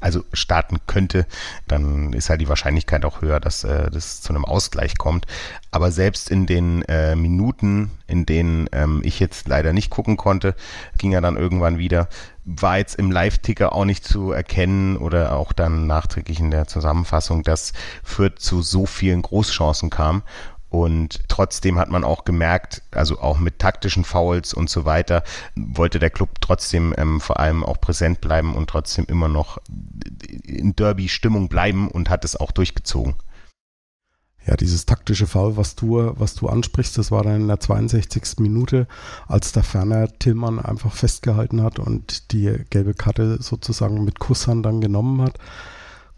[0.00, 1.26] also starten könnte,
[1.68, 5.26] dann ist halt die Wahrscheinlichkeit auch höher, dass äh, das zu einem Ausgleich kommt.
[5.70, 10.54] Aber selbst in den äh, Minuten, in denen ähm, ich jetzt leider nicht gucken konnte,
[10.98, 12.08] ging er dann irgendwann wieder,
[12.44, 17.42] war jetzt im Live-Ticker auch nicht zu erkennen oder auch dann nachträglich in der Zusammenfassung,
[17.44, 20.22] dass Fürth zu so vielen Großchancen kam
[20.72, 25.22] und trotzdem hat man auch gemerkt, also auch mit taktischen Fouls und so weiter,
[25.54, 29.58] wollte der Club trotzdem ähm, vor allem auch präsent bleiben und trotzdem immer noch
[30.44, 33.16] in Derby-Stimmung bleiben und hat es auch durchgezogen.
[34.46, 38.38] Ja, dieses taktische Foul, was du, was du ansprichst, das war dann in der 62.
[38.38, 38.88] Minute,
[39.28, 44.80] als der Ferner Tillmann einfach festgehalten hat und die gelbe Karte sozusagen mit Kusshand dann
[44.80, 45.38] genommen hat.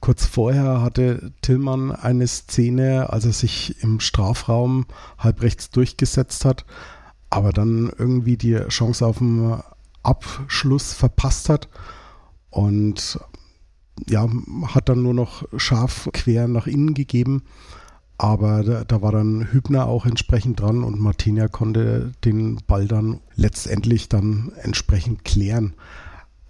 [0.05, 4.85] Kurz vorher hatte Tillmann eine Szene, als er sich im Strafraum
[5.17, 6.67] halb rechts durchgesetzt hat,
[7.31, 9.57] aber dann irgendwie die Chance auf den
[10.03, 11.71] Abschluss verpasst hat
[12.51, 13.19] und
[14.07, 14.29] ja,
[14.75, 17.45] hat dann nur noch scharf quer nach innen gegeben.
[18.19, 23.21] Aber da, da, war dann Hübner auch entsprechend dran und Martinia konnte den Ball dann
[23.37, 25.73] letztendlich dann entsprechend klären.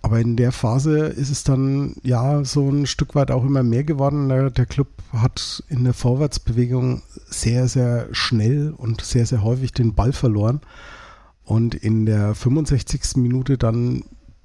[0.04, 3.84] Aber in der Phase ist es dann ja so ein Stück weit auch immer mehr
[3.84, 4.28] geworden.
[4.28, 10.12] Der, Club hat in der Vorwärtsbewegung sehr, sehr schnell und sehr, sehr häufig den Ball
[10.12, 10.60] verloren.
[11.42, 13.16] Und in der 65.
[13.16, 14.04] Minute dann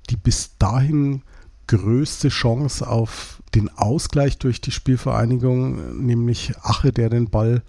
[0.09, 1.23] die bis dahin
[1.67, 7.63] größte Chance auf den Ausgleich durch die Spielvereinigung, nämlich Ache, der den Ball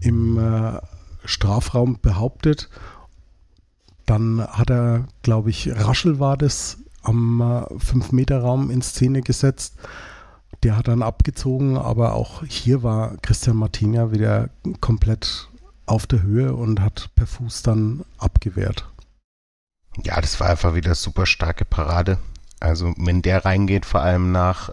[0.00, 0.80] im äh,
[1.24, 2.68] Strafraum behauptet.
[4.04, 9.76] Dann hat er, glaube ich, Raschel war das, am 5-Meter-Raum in Szene gesetzt.
[10.62, 15.48] Der hat dann abgezogen, aber auch hier war Christian Martinia wieder komplett
[15.86, 18.88] auf der Höhe und hat per Fuß dann abgewehrt.
[20.02, 22.18] Ja, das war einfach wieder super starke Parade.
[22.60, 24.70] Also wenn der reingeht, vor allem nach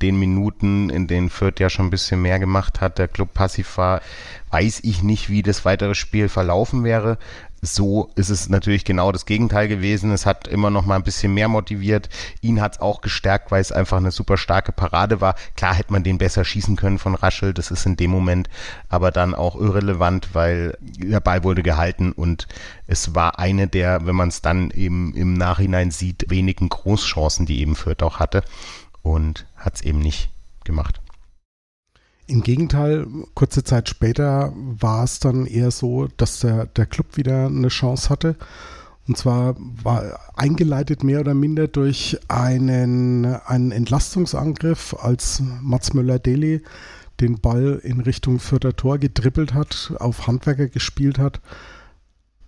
[0.00, 3.76] den Minuten, in denen Fürth ja schon ein bisschen mehr gemacht hat, der Club passiv
[3.76, 4.00] war,
[4.50, 7.18] weiß ich nicht, wie das weitere Spiel verlaufen wäre
[7.64, 10.10] so ist es natürlich genau das Gegenteil gewesen.
[10.10, 12.08] Es hat immer noch mal ein bisschen mehr motiviert.
[12.40, 15.36] Ihn hat es auch gestärkt, weil es einfach eine super starke Parade war.
[15.56, 18.50] Klar hätte man den besser schießen können von Raschel, das ist in dem Moment
[18.88, 22.48] aber dann auch irrelevant, weil der Ball wurde gehalten und
[22.88, 27.60] es war eine der, wenn man es dann eben im Nachhinein sieht, wenigen Großchancen, die
[27.60, 28.42] eben Fürth auch hatte
[29.02, 30.30] und hat es eben nicht
[30.64, 31.01] gemacht.
[32.32, 37.44] Im Gegenteil, kurze Zeit später war es dann eher so, dass der, der Club wieder
[37.44, 38.36] eine Chance hatte.
[39.06, 46.62] Und zwar war eingeleitet mehr oder minder durch einen, einen Entlastungsangriff, als Mats Möller-Deli
[47.20, 51.42] den Ball in Richtung Vierter Tor gedribbelt hat, auf Handwerker gespielt hat.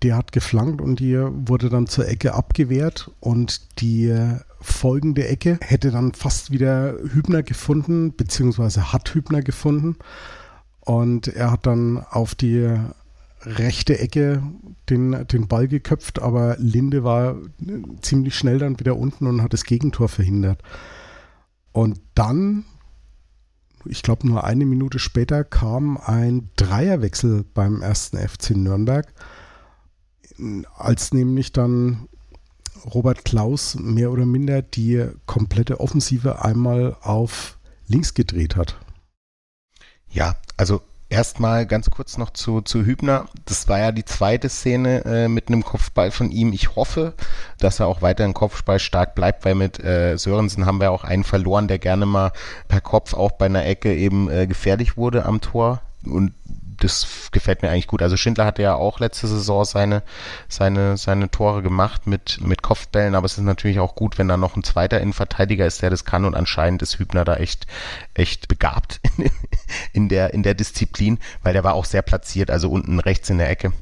[0.03, 4.17] Der hat geflankt und die wurde dann zur Ecke abgewehrt und die
[4.65, 9.97] folgende Ecke hätte dann fast wieder Hübner gefunden, beziehungsweise hat Hübner gefunden.
[10.81, 12.69] Und er hat dann auf die
[13.43, 14.43] rechte Ecke
[14.89, 17.37] den, den Ball geköpft, aber Linde war
[18.01, 20.63] ziemlich schnell dann wieder unten und hat das Gegentor verhindert.
[21.73, 22.65] Und dann,
[23.85, 29.13] ich glaube nur eine Minute später, kam ein Dreierwechsel beim ersten FC Nürnberg,
[30.75, 32.09] als nämlich dann
[32.93, 38.77] Robert Klaus mehr oder minder die komplette Offensive einmal auf links gedreht hat.
[40.11, 40.83] Ja, also
[41.15, 43.27] Erstmal ganz kurz noch zu, zu Hübner.
[43.45, 46.53] Das war ja die zweite Szene äh, mit einem Kopfball von ihm.
[46.53, 47.13] Ich hoffe,
[47.61, 51.05] dass er auch weiter im Kopfball stark bleibt, weil mit äh, Sörensen haben wir auch
[51.05, 52.33] einen verloren, der gerne mal
[52.67, 55.83] per Kopf auch bei einer Ecke eben äh, gefährlich wurde am Tor.
[56.05, 56.33] Und
[56.85, 58.03] das gefällt mir eigentlich gut.
[58.03, 60.03] Also Schindler hatte ja auch letzte Saison seine,
[60.49, 64.37] seine, seine Tore gemacht mit, mit Kopfbällen, aber es ist natürlich auch gut, wenn da
[64.37, 67.67] noch ein zweiter Innenverteidiger ist, der das kann und anscheinend ist Hübner da echt,
[68.13, 69.01] echt begabt
[69.93, 73.39] in der, in der Disziplin, weil der war auch sehr platziert, also unten rechts in
[73.39, 73.73] der Ecke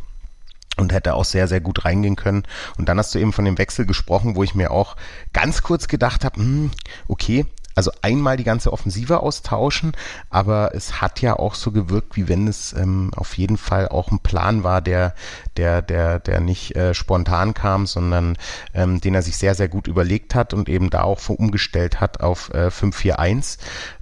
[0.76, 2.44] und hätte auch sehr, sehr gut reingehen können.
[2.78, 4.96] Und dann hast du eben von dem Wechsel gesprochen, wo ich mir auch
[5.32, 6.70] ganz kurz gedacht habe, hm,
[7.08, 9.92] okay, also einmal die ganze Offensive austauschen,
[10.30, 14.10] aber es hat ja auch so gewirkt, wie wenn es ähm, auf jeden Fall auch
[14.10, 15.14] ein Plan war, der,
[15.56, 18.36] der, der, der nicht äh, spontan kam, sondern
[18.74, 22.20] ähm, den er sich sehr, sehr gut überlegt hat und eben da auch umgestellt hat
[22.20, 23.58] auf äh, 5-4-1,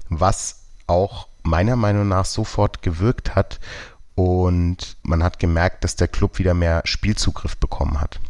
[0.08, 3.60] was auch meiner Meinung nach sofort gewirkt hat
[4.14, 8.20] und man hat gemerkt, dass der Club wieder mehr Spielzugriff bekommen hat.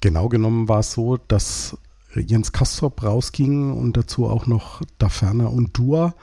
[0.00, 1.76] Genau genommen war es so, dass
[2.14, 6.14] Jens Kastrop rausging und dazu auch noch Daferna und Dua.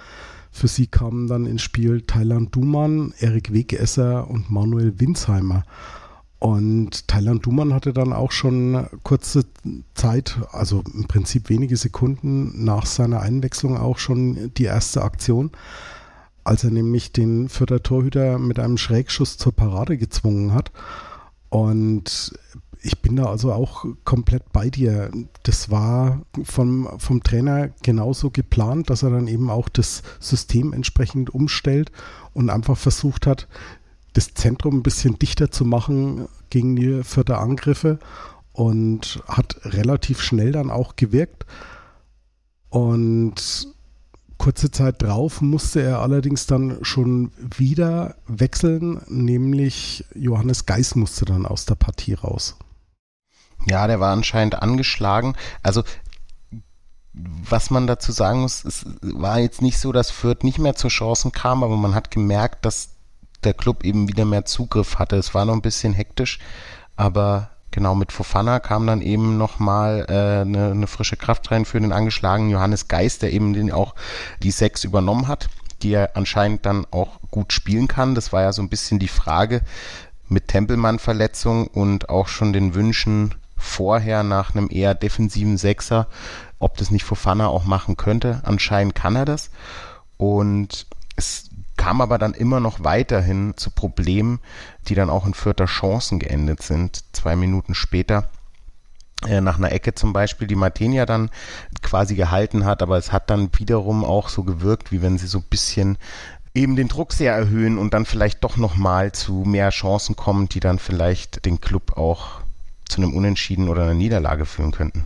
[0.51, 5.63] Für sie kamen dann ins Spiel Thailand Duman, Erik Wegesser und Manuel Winsheimer.
[6.39, 9.45] Und Thailand Duman hatte dann auch schon kurze
[9.95, 15.51] Zeit, also im Prinzip wenige Sekunden nach seiner Einwechslung auch schon die erste Aktion,
[16.43, 20.71] als er nämlich den Fürther Torhüter mit einem Schrägschuss zur Parade gezwungen hat.
[21.49, 22.37] Und
[22.85, 25.09] ich bin da also auch komplett bei dir.
[25.41, 31.33] Das war vom, vom Trainer genauso geplant, dass er dann eben auch das System entsprechend
[31.33, 31.91] umstellt
[32.33, 33.47] und einfach versucht hat,
[34.13, 37.97] das Zentrum ein bisschen dichter zu machen gegen die vierte Angriffe
[38.53, 41.45] und hat relativ schnell dann auch gewirkt.
[42.69, 43.67] Und
[44.37, 51.47] kurze Zeit drauf musste er allerdings dann schon wieder wechseln, nämlich Johannes Geis musste dann
[51.47, 52.57] aus der Partie raus.
[53.67, 55.35] Ja, der war anscheinend angeschlagen.
[55.63, 55.83] Also
[57.13, 60.89] was man dazu sagen muss, es war jetzt nicht so, dass Fürth nicht mehr zu
[60.89, 62.89] Chancen kam, aber man hat gemerkt, dass
[63.43, 65.15] der Club eben wieder mehr Zugriff hatte.
[65.15, 66.39] Es war noch ein bisschen hektisch,
[66.95, 71.79] aber genau mit Fofana kam dann eben nochmal äh, eine, eine frische Kraft rein für
[71.79, 73.95] den angeschlagenen Johannes Geist, der eben den auch
[74.41, 75.49] die Sechs übernommen hat,
[75.83, 78.15] die er anscheinend dann auch gut spielen kann.
[78.15, 79.61] Das war ja so ein bisschen die Frage
[80.27, 86.07] mit Tempelmann-Verletzung und auch schon den Wünschen vorher nach einem eher defensiven Sechser,
[86.59, 88.41] ob das nicht Fofana auch machen könnte.
[88.43, 89.51] Anscheinend kann er das.
[90.17, 94.39] Und es kam aber dann immer noch weiterhin zu Problemen,
[94.87, 97.03] die dann auch in vierter Chancen geendet sind.
[97.13, 98.29] Zwei Minuten später
[99.27, 101.29] äh, nach einer Ecke zum Beispiel, die Martenia dann
[101.81, 105.39] quasi gehalten hat, aber es hat dann wiederum auch so gewirkt, wie wenn sie so
[105.39, 105.97] ein bisschen
[106.53, 110.61] eben den Druck sehr erhöhen und dann vielleicht doch nochmal zu mehr Chancen kommen, die
[110.61, 112.41] dann vielleicht den Club auch
[112.87, 115.05] zu einem Unentschieden oder einer Niederlage führen könnten.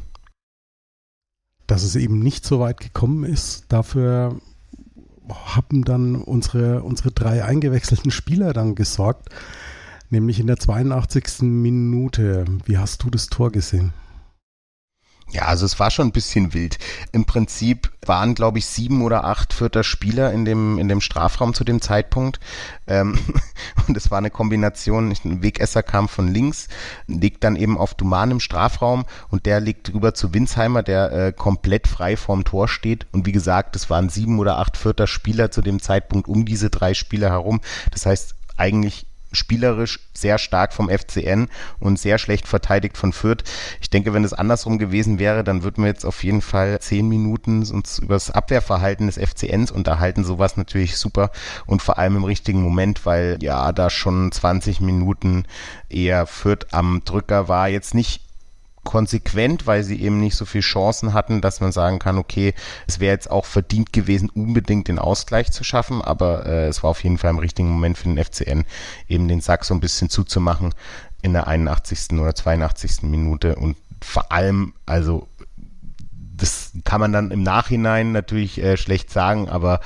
[1.67, 4.39] Dass es eben nicht so weit gekommen ist, dafür
[5.29, 9.29] haben dann unsere, unsere drei eingewechselten Spieler dann gesorgt,
[10.09, 11.41] nämlich in der 82.
[11.41, 12.45] Minute.
[12.65, 13.93] Wie hast du das Tor gesehen?
[15.31, 16.79] Ja, also es war schon ein bisschen wild.
[17.11, 21.53] Im Prinzip waren, glaube ich, sieben oder acht vierter Spieler in dem, in dem Strafraum
[21.53, 22.39] zu dem Zeitpunkt.
[22.87, 23.19] Ähm,
[23.87, 25.13] und es war eine Kombination.
[25.23, 26.67] Ein Wegesser kam von links,
[27.05, 31.31] liegt dann eben auf Duman im Strafraum und der liegt rüber zu Winsheimer, der äh,
[31.31, 33.05] komplett frei vorm Tor steht.
[33.11, 36.71] Und wie gesagt, es waren sieben oder acht vierter Spieler zu dem Zeitpunkt um diese
[36.71, 37.61] drei Spieler herum.
[37.91, 43.43] Das heißt, eigentlich spielerisch sehr stark vom FCN und sehr schlecht verteidigt von Fürth.
[43.81, 47.07] Ich denke, wenn es andersrum gewesen wäre, dann würden wir jetzt auf jeden Fall zehn
[47.07, 50.23] Minuten uns über das Abwehrverhalten des FCNs unterhalten.
[50.23, 51.31] Sowas natürlich super
[51.65, 55.45] und vor allem im richtigen Moment, weil ja da schon 20 Minuten
[55.89, 57.69] eher Fürth am Drücker war.
[57.69, 58.21] Jetzt nicht
[58.83, 62.53] konsequent, weil sie eben nicht so viel Chancen hatten, dass man sagen kann, okay,
[62.87, 66.91] es wäre jetzt auch verdient gewesen, unbedingt den Ausgleich zu schaffen, aber äh, es war
[66.91, 68.65] auf jeden Fall im richtigen Moment für den FCN,
[69.07, 70.73] eben den Sack so ein bisschen zuzumachen
[71.21, 72.17] in der 81.
[72.19, 73.03] oder 82.
[73.03, 75.27] Minute und vor allem, also
[76.11, 79.79] das kann man dann im Nachhinein natürlich äh, schlecht sagen, aber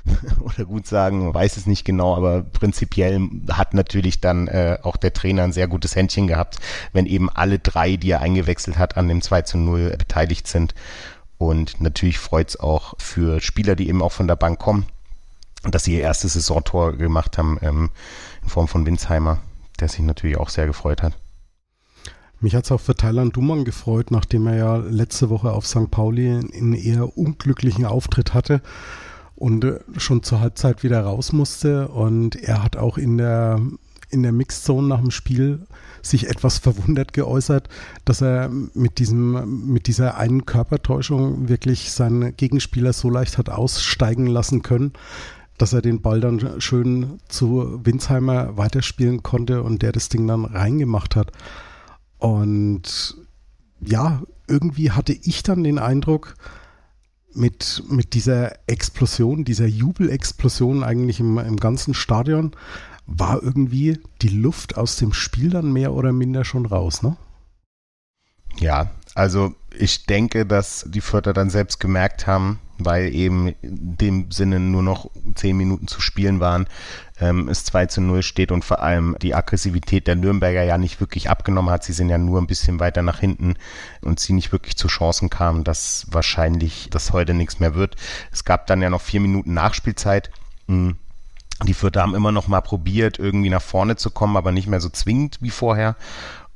[0.40, 3.20] oder gut sagen, man weiß es nicht genau, aber prinzipiell
[3.52, 6.58] hat natürlich dann äh, auch der Trainer ein sehr gutes Händchen gehabt,
[6.92, 10.74] wenn eben alle drei, die er eingewechselt hat, an dem 2 zu 0 beteiligt sind.
[11.38, 14.86] Und natürlich freut es auch für Spieler, die eben auch von der Bank kommen,
[15.62, 17.90] dass sie ihr erstes Saisontor gemacht haben ähm,
[18.42, 19.38] in Form von Winsheimer,
[19.78, 21.12] der sich natürlich auch sehr gefreut hat.
[22.40, 25.90] Mich hat es auch für Thailand Duman gefreut, nachdem er ja letzte Woche auf St.
[25.90, 28.62] Pauli einen eher unglücklichen Auftritt hatte
[29.34, 31.88] und äh, schon zur Halbzeit wieder raus musste.
[31.88, 33.60] Und er hat auch in der,
[34.10, 35.66] in der Mixzone nach dem Spiel
[36.00, 37.68] sich etwas verwundert geäußert,
[38.04, 44.28] dass er mit diesem, mit dieser einen Körpertäuschung wirklich seinen Gegenspieler so leicht hat aussteigen
[44.28, 44.92] lassen können,
[45.58, 50.44] dass er den Ball dann schön zu Winsheimer weiterspielen konnte und der das Ding dann
[50.44, 51.32] reingemacht hat.
[52.18, 53.16] Und
[53.80, 56.34] ja, irgendwie hatte ich dann den Eindruck,
[57.34, 62.52] mit, mit dieser Explosion, dieser Jubelexplosion eigentlich im, im ganzen Stadion,
[63.06, 67.16] war irgendwie die Luft aus dem Spiel dann mehr oder minder schon raus, ne?
[68.58, 74.30] Ja, also ich denke, dass die Förder dann selbst gemerkt haben, weil eben in dem
[74.30, 76.66] Sinne nur noch zehn Minuten zu spielen waren,
[77.20, 81.00] ähm, es 2 zu 0 steht und vor allem die Aggressivität der Nürnberger ja nicht
[81.00, 81.84] wirklich abgenommen hat.
[81.84, 83.54] Sie sind ja nur ein bisschen weiter nach hinten
[84.02, 87.96] und sie nicht wirklich zu Chancen kamen, dass wahrscheinlich das heute nichts mehr wird.
[88.32, 90.30] Es gab dann ja noch vier Minuten Nachspielzeit.
[90.68, 90.96] Hm.
[91.66, 94.80] Die Vierter haben immer noch mal probiert, irgendwie nach vorne zu kommen, aber nicht mehr
[94.80, 95.96] so zwingend wie vorher.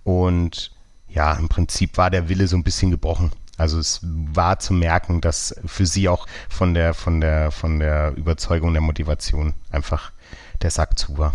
[0.05, 0.71] Und
[1.09, 3.33] ja, im Prinzip war der Wille so ein bisschen gebrochen.
[3.59, 8.15] Also es war zu merken, dass für sie auch von der, von der, von der
[8.17, 10.13] Überzeugung der Motivation einfach
[10.63, 11.35] der Sack zu war.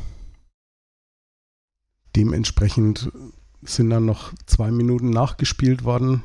[2.15, 3.11] Dementsprechend
[3.61, 6.23] sind dann noch zwei Minuten nachgespielt worden.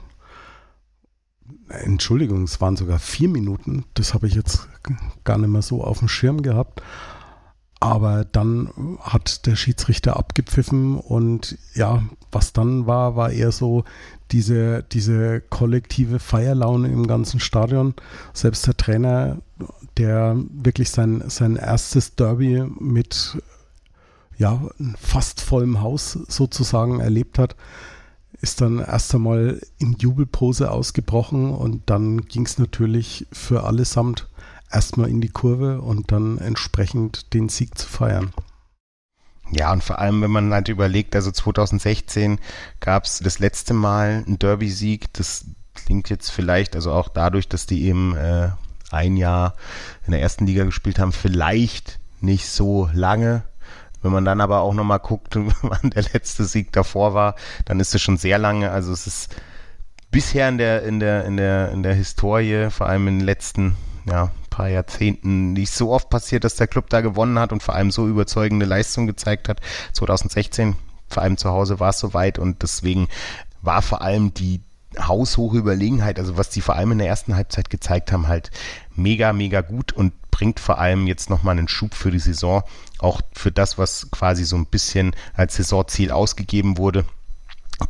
[1.69, 3.85] Entschuldigung, es waren sogar vier Minuten.
[3.95, 4.69] Das habe ich jetzt
[5.25, 6.83] gar nicht mehr so auf dem Schirm gehabt.
[7.81, 13.85] Aber dann hat der Schiedsrichter abgepfiffen und ja, was dann war, war eher so
[14.33, 17.95] diese, diese kollektive Feierlaune im ganzen Stadion.
[18.33, 19.38] Selbst der Trainer,
[19.97, 23.38] der wirklich sein, sein erstes Derby mit
[24.38, 24.61] ja,
[24.99, 27.55] fast vollem Haus sozusagen erlebt hat,
[28.40, 34.29] ist dann erst einmal in Jubelpose ausgebrochen und dann ging es natürlich für allesamt
[34.71, 38.33] erstmal in die Kurve und dann entsprechend den Sieg zu feiern.
[39.50, 42.38] Ja, und vor allem, wenn man halt überlegt, also 2016
[42.81, 45.12] gab es das letzte Mal einen Derby-Sieg.
[45.12, 48.50] Das klingt jetzt vielleicht, also auch dadurch, dass die eben äh,
[48.90, 49.55] ein Jahr
[50.07, 53.42] in der ersten Liga gespielt haben, vielleicht nicht so lange.
[54.00, 57.94] Wenn man dann aber auch nochmal guckt, wann der letzte Sieg davor war, dann ist
[57.94, 58.70] es schon sehr lange.
[58.70, 59.37] Also es ist
[60.11, 63.76] bisher in der, in der, in der, in der Historie, vor allem in den letzten
[64.07, 67.75] ja, paar Jahrzehnten nicht so oft passiert, dass der Club da gewonnen hat und vor
[67.75, 69.61] allem so überzeugende Leistung gezeigt hat.
[69.95, 70.77] 2016,
[71.09, 73.09] vor allem zu Hause, war es soweit und deswegen
[73.62, 74.61] war vor allem die
[74.99, 78.51] haushohe Überlegenheit, also was die vor allem in der ersten Halbzeit gezeigt haben, halt
[78.95, 82.62] mega, mega gut und bringt vor allem jetzt nochmal einen Schub für die Saison,
[82.99, 87.07] auch für das, was quasi so ein bisschen als Saisonziel ausgegeben wurde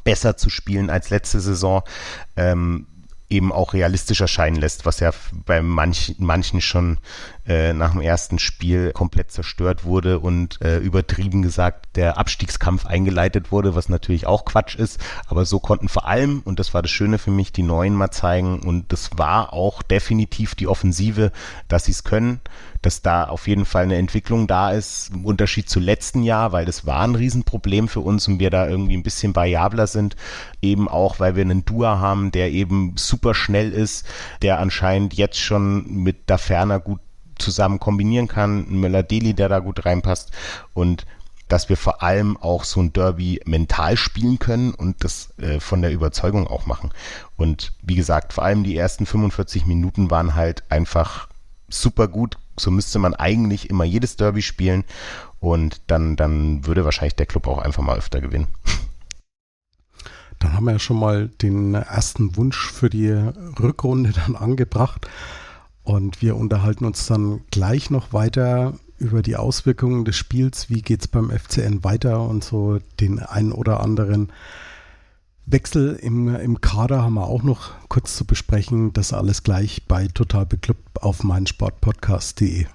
[0.04, 1.82] besser zu spielen als letzte Saison.
[2.36, 2.86] Ähm,
[3.32, 5.10] eben auch realistisch erscheinen lässt, was ja
[5.46, 6.98] bei manch, manchen schon
[7.46, 13.50] äh, nach dem ersten Spiel komplett zerstört wurde und äh, übertrieben gesagt der Abstiegskampf eingeleitet
[13.50, 15.00] wurde, was natürlich auch Quatsch ist.
[15.26, 18.10] Aber so konnten vor allem, und das war das Schöne für mich, die Neuen mal
[18.10, 21.32] zeigen und das war auch definitiv die Offensive,
[21.68, 22.40] dass sie es können
[22.82, 26.64] dass da auf jeden Fall eine Entwicklung da ist, im Unterschied zu letzten Jahr, weil
[26.64, 30.16] das war ein Riesenproblem für uns und wir da irgendwie ein bisschen variabler sind,
[30.60, 34.06] eben auch, weil wir einen Dua haben, der eben super schnell ist,
[34.42, 37.00] der anscheinend jetzt schon mit da ferner gut
[37.38, 40.32] zusammen kombinieren kann, ein Möller-Deli, der da gut reinpasst
[40.74, 41.06] und
[41.48, 45.82] dass wir vor allem auch so ein Derby mental spielen können und das äh, von
[45.82, 46.90] der Überzeugung auch machen.
[47.36, 51.28] Und wie gesagt, vor allem die ersten 45 Minuten waren halt einfach
[51.68, 52.38] super gut.
[52.56, 54.84] So müsste man eigentlich immer jedes Derby spielen.
[55.40, 58.46] Und dann, dann würde wahrscheinlich der Club auch einfach mal öfter gewinnen.
[60.38, 65.08] Dann haben wir ja schon mal den ersten Wunsch für die Rückrunde dann angebracht.
[65.84, 70.70] Und wir unterhalten uns dann gleich noch weiter über die Auswirkungen des Spiels.
[70.70, 74.32] Wie geht es beim FCN weiter und so den einen oder anderen
[75.46, 78.92] Wechsel im, im Kader haben wir auch noch kurz zu besprechen.
[78.92, 82.66] Das alles gleich bei Total Beklubbt auf meinsportpodcast.de.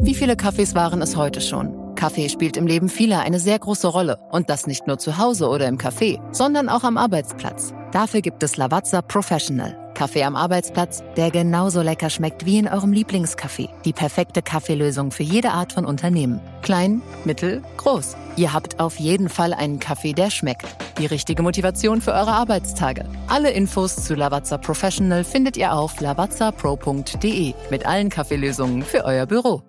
[0.00, 1.94] Wie viele Kaffees waren es heute schon?
[1.94, 4.18] Kaffee spielt im Leben vieler eine sehr große Rolle.
[4.30, 7.72] Und das nicht nur zu Hause oder im Café, sondern auch am Arbeitsplatz.
[7.92, 9.83] Dafür gibt es Lavazza Professional.
[9.94, 13.68] Kaffee am Arbeitsplatz, der genauso lecker schmeckt wie in eurem Lieblingscafé.
[13.84, 16.40] Die perfekte Kaffeelösung für jede Art von Unternehmen.
[16.62, 18.16] Klein, mittel, groß.
[18.36, 20.66] Ihr habt auf jeden Fall einen Kaffee, der schmeckt.
[20.98, 23.08] Die richtige Motivation für eure Arbeitstage.
[23.28, 29.62] Alle Infos zu Lavazza Professional findet ihr auf lavazzapro.de mit allen Kaffeelösungen für euer Büro.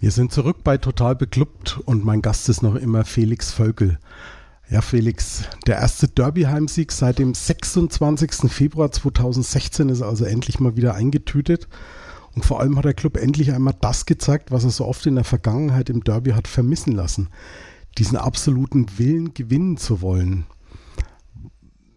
[0.00, 3.98] Wir sind zurück bei Total Beklubbt und mein Gast ist noch immer Felix Völkel.
[4.72, 8.50] Ja, Felix, der erste Derby-Heimsieg seit dem 26.
[8.50, 11.68] Februar 2016 ist also endlich mal wieder eingetütet.
[12.34, 15.16] Und vor allem hat der Club endlich einmal das gezeigt, was er so oft in
[15.16, 17.28] der Vergangenheit im Derby hat vermissen lassen.
[17.98, 20.46] Diesen absoluten Willen gewinnen zu wollen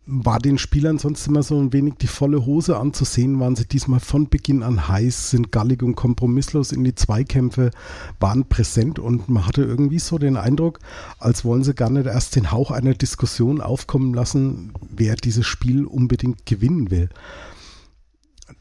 [0.07, 3.99] war den Spielern sonst immer so ein wenig die volle Hose anzusehen, waren sie diesmal
[3.99, 7.71] von Beginn an heiß, sind gallig und kompromisslos in die Zweikämpfe,
[8.19, 10.79] waren präsent und man hatte irgendwie so den Eindruck,
[11.17, 15.85] als wollen sie gar nicht erst den Hauch einer Diskussion aufkommen lassen, wer dieses Spiel
[15.85, 17.09] unbedingt gewinnen will.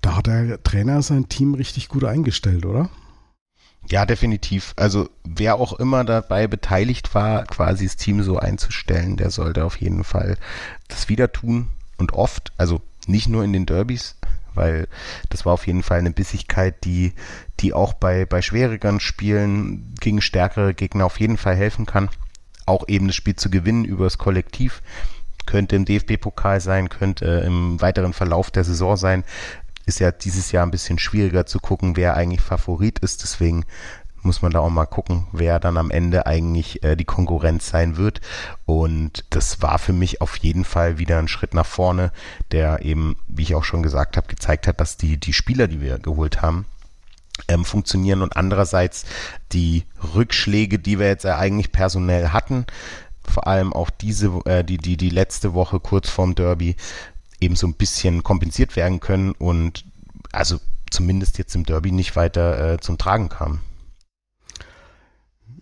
[0.01, 2.89] Da hat der Trainer sein Team richtig gut eingestellt, oder?
[3.91, 4.73] Ja, definitiv.
[4.77, 9.77] Also wer auch immer dabei beteiligt war, quasi das Team so einzustellen, der sollte auf
[9.77, 10.37] jeden Fall
[10.89, 11.69] das wieder tun
[11.99, 14.17] und oft, also nicht nur in den Derbys,
[14.55, 14.89] weil
[15.29, 17.13] das war auf jeden Fall eine Bissigkeit, die,
[17.61, 22.09] die auch bei, bei schwierigeren Spielen gegen stärkere Gegner auf jeden Fall helfen kann.
[22.67, 24.81] Auch eben das Spiel zu gewinnen über das Kollektiv.
[25.45, 29.25] Könnte im DFB-Pokal sein, könnte im weiteren Verlauf der Saison sein
[29.87, 33.23] ist ja dieses Jahr ein bisschen schwieriger zu gucken, wer eigentlich Favorit ist.
[33.23, 33.65] Deswegen
[34.25, 37.97] muss man da auch mal gucken, wer dann am Ende eigentlich äh, die Konkurrenz sein
[37.97, 38.21] wird.
[38.65, 42.11] Und das war für mich auf jeden Fall wieder ein Schritt nach vorne,
[42.51, 45.81] der eben, wie ich auch schon gesagt habe, gezeigt hat, dass die, die Spieler, die
[45.81, 46.65] wir geholt haben,
[47.49, 49.05] ähm, funktionieren und andererseits
[49.53, 52.65] die Rückschläge, die wir jetzt eigentlich personell hatten,
[53.29, 56.77] vor allem auch diese, äh, die, die, die letzte Woche kurz vorm Derby,
[57.41, 59.85] eben so ein bisschen kompensiert werden können und
[60.33, 60.59] also
[60.91, 63.61] zumindest jetzt im Derby nicht weiter äh, zum Tragen kam.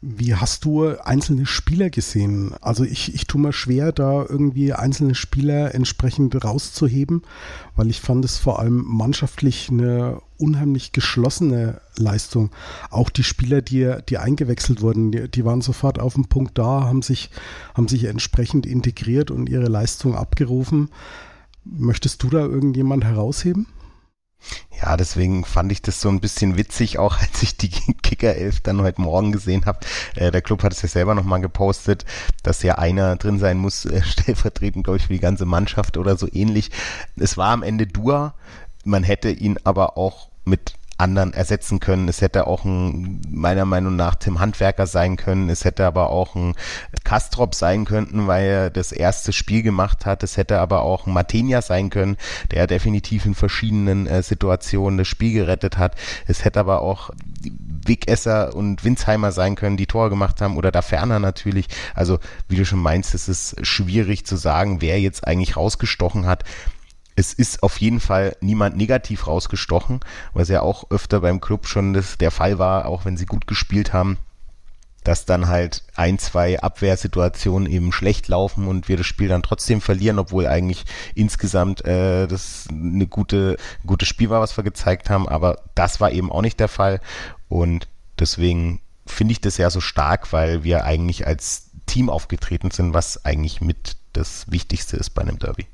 [0.04, 2.54] Wie hast du einzelne Spieler gesehen?
[2.60, 7.22] Also ich, ich tue mir schwer, da irgendwie einzelne Spieler entsprechend rauszuheben,
[7.76, 12.50] weil ich fand es vor allem mannschaftlich eine unheimlich geschlossene Leistung.
[12.90, 16.82] Auch die Spieler, die, die eingewechselt wurden, die, die waren sofort auf dem Punkt da,
[16.82, 17.30] haben sich,
[17.74, 20.90] haben sich entsprechend integriert und ihre Leistung abgerufen.
[21.64, 23.66] Möchtest du da irgendjemand herausheben?
[24.80, 27.70] Ja, deswegen fand ich das so ein bisschen witzig, auch als ich die
[28.02, 29.80] Kicker 11 dann heute Morgen gesehen habe.
[30.16, 32.04] Äh, der Club hat es ja selber nochmal gepostet,
[32.42, 36.16] dass ja einer drin sein muss, äh, stellvertretend, glaube ich, für die ganze Mannschaft oder
[36.16, 36.70] so ähnlich.
[37.16, 38.34] Es war am Ende Dua.
[38.84, 42.09] Man hätte ihn aber auch mit anderen ersetzen können.
[42.09, 45.50] Es hätte auch ein, meiner Meinung nach, Tim Handwerker sein können.
[45.50, 46.55] Es hätte aber auch ein
[47.05, 50.22] Kastrop sein können, weil er das erste Spiel gemacht hat.
[50.22, 52.16] Es hätte aber auch ein Martenia sein können,
[52.53, 55.96] der definitiv in verschiedenen äh, Situationen das Spiel gerettet hat.
[56.26, 57.11] Es hätte aber auch
[57.84, 61.66] Wegesser und Winsheimer sein können, die Tor gemacht haben oder da ferner natürlich.
[61.94, 66.44] Also, wie du schon meinst, es ist schwierig zu sagen, wer jetzt eigentlich rausgestochen hat
[67.16, 70.00] es ist auf jeden Fall niemand negativ rausgestochen,
[70.34, 73.46] was ja auch öfter beim Club schon das, der Fall war, auch wenn sie gut
[73.46, 74.18] gespielt haben,
[75.04, 79.80] dass dann halt ein, zwei Abwehrsituationen eben schlecht laufen und wir das Spiel dann trotzdem
[79.80, 80.84] verlieren, obwohl eigentlich
[81.14, 85.28] insgesamt äh, das eine gute, gutes Spiel war, was wir gezeigt haben.
[85.28, 87.00] Aber das war eben auch nicht der Fall
[87.48, 87.88] und
[88.18, 93.24] deswegen finde ich das ja so stark, weil wir eigentlich als Team aufgetreten sind, was
[93.24, 95.66] eigentlich mit das Wichtigste ist bei einem Derby.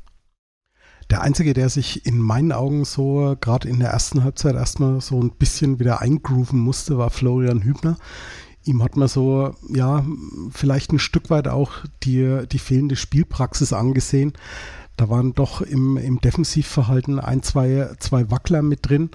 [1.10, 5.20] Der Einzige, der sich in meinen Augen so gerade in der ersten Halbzeit erstmal so
[5.20, 7.96] ein bisschen wieder eingrooven musste, war Florian Hübner.
[8.64, 10.04] Ihm hat man so, ja,
[10.50, 14.34] vielleicht ein Stück weit auch die, die fehlende Spielpraxis angesehen.
[14.98, 19.10] Da waren doch im, im Defensivverhalten ein, zwei, zwei Wackler mit drin.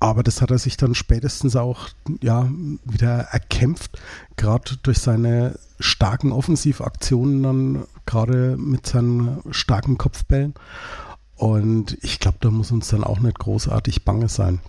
[0.00, 1.88] Aber das hat er sich dann spätestens auch
[2.20, 2.50] ja,
[2.84, 3.98] wieder erkämpft,
[4.36, 10.52] gerade durch seine starken Offensivaktionen, dann gerade mit seinen starken Kopfbällen.
[11.36, 14.60] Und ich glaube, da muss uns dann auch nicht großartig bange sein.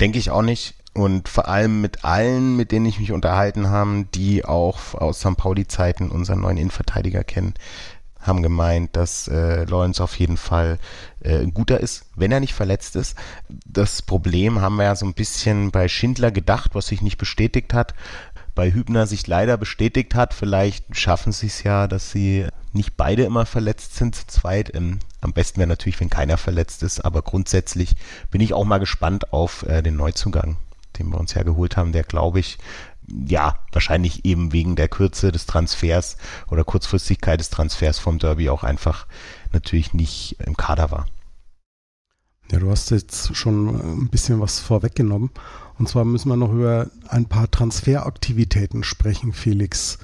[0.00, 0.74] Denke ich auch nicht.
[0.92, 5.36] Und vor allem mit allen, mit denen ich mich unterhalten habe, die auch aus St.
[5.36, 7.54] Pauli-Zeiten unseren neuen Innenverteidiger kennen,
[8.20, 10.78] haben gemeint, dass äh, Lawrence auf jeden Fall
[11.20, 13.16] äh, ein guter ist, wenn er nicht verletzt ist.
[13.48, 17.74] Das Problem haben wir ja so ein bisschen bei Schindler gedacht, was sich nicht bestätigt
[17.74, 17.94] hat.
[18.54, 20.34] Bei Hübner sich leider bestätigt hat.
[20.34, 24.74] Vielleicht schaffen sie es ja, dass sie nicht beide immer verletzt sind zu zweit.
[24.74, 27.96] Ähm, am besten wäre natürlich, wenn keiner verletzt ist, aber grundsätzlich
[28.30, 30.56] bin ich auch mal gespannt auf äh, den Neuzugang,
[30.98, 32.58] den wir uns ja geholt haben, der glaube ich
[33.06, 36.16] ja, wahrscheinlich eben wegen der Kürze des Transfers
[36.48, 39.06] oder Kurzfristigkeit des Transfers vom Derby auch einfach
[39.52, 41.06] natürlich nicht im Kader war.
[42.50, 45.30] Ja, du hast jetzt schon ein bisschen was vorweggenommen.
[45.78, 49.98] Und zwar müssen wir noch über ein paar Transferaktivitäten sprechen, Felix.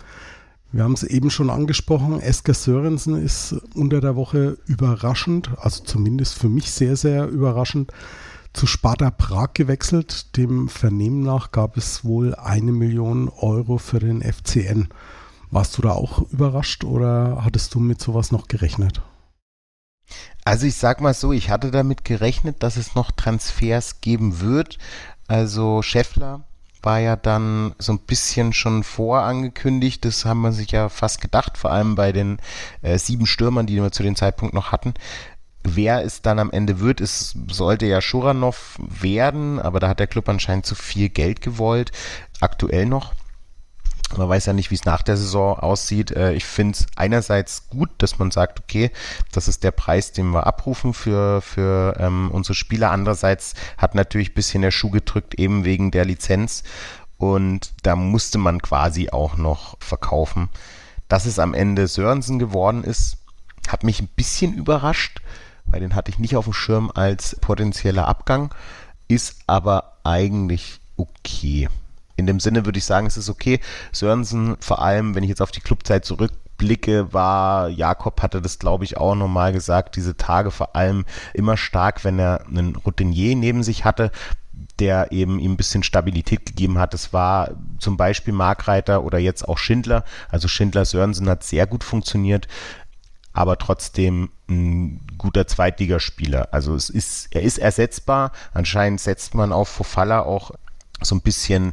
[0.73, 6.39] Wir haben es eben schon angesprochen, Esker Sörensen ist unter der Woche überraschend, also zumindest
[6.39, 7.93] für mich sehr, sehr überraschend,
[8.53, 10.37] zu Sparta Prag gewechselt.
[10.37, 14.89] Dem Vernehmen nach gab es wohl eine Million Euro für den FCN.
[15.51, 19.03] Warst du da auch überrascht oder hattest du mit sowas noch gerechnet?
[20.45, 24.79] Also ich sag mal so, ich hatte damit gerechnet, dass es noch Transfers geben wird.
[25.31, 26.41] Also Scheffler
[26.83, 30.05] war ja dann so ein bisschen schon vorangekündigt.
[30.05, 32.39] Das haben wir sich ja fast gedacht, vor allem bei den
[32.83, 34.93] äh, sieben Stürmern, die wir zu dem Zeitpunkt noch hatten.
[35.63, 40.09] Wer es dann am Ende wird, es sollte ja Schuranov werden, aber da hat der
[40.09, 41.93] Club anscheinend zu viel Geld gewollt,
[42.41, 43.13] aktuell noch.
[44.17, 46.11] Man weiß ja nicht, wie es nach der Saison aussieht.
[46.11, 48.91] Äh, ich finde es einerseits gut, dass man sagt, okay,
[49.33, 52.91] das ist der Preis, den wir abrufen für, für ähm, unsere Spieler.
[52.91, 56.63] Andererseits hat natürlich ein bisschen der Schuh gedrückt, eben wegen der Lizenz.
[57.19, 60.49] Und da musste man quasi auch noch verkaufen.
[61.09, 63.19] Dass es am Ende Sörensen geworden ist,
[63.69, 65.21] hat mich ein bisschen überrascht
[65.71, 68.55] weil den hatte ich nicht auf dem Schirm als potenzieller Abgang,
[69.09, 71.69] ist aber eigentlich okay.
[72.17, 73.61] In dem Sinne würde ich sagen, es ist okay.
[73.93, 76.05] Sörensen, vor allem, wenn ich jetzt auf die Clubzeit
[76.61, 81.05] zurückblicke, war, Jakob hatte das, glaube ich, auch nochmal gesagt, diese Tage vor allem
[81.35, 84.11] immer stark, wenn er einen Routinier neben sich hatte,
[84.79, 86.95] der eben ihm ein bisschen Stabilität gegeben hat.
[86.95, 90.05] Es war zum Beispiel Markreiter oder jetzt auch Schindler.
[90.29, 92.47] Also Schindler Sörensen hat sehr gut funktioniert
[93.33, 96.49] aber trotzdem ein guter Zweitligaspieler.
[96.51, 98.33] Also es ist, er ist ersetzbar.
[98.53, 100.51] Anscheinend setzt man auf Fofalla auch
[101.01, 101.73] so ein bisschen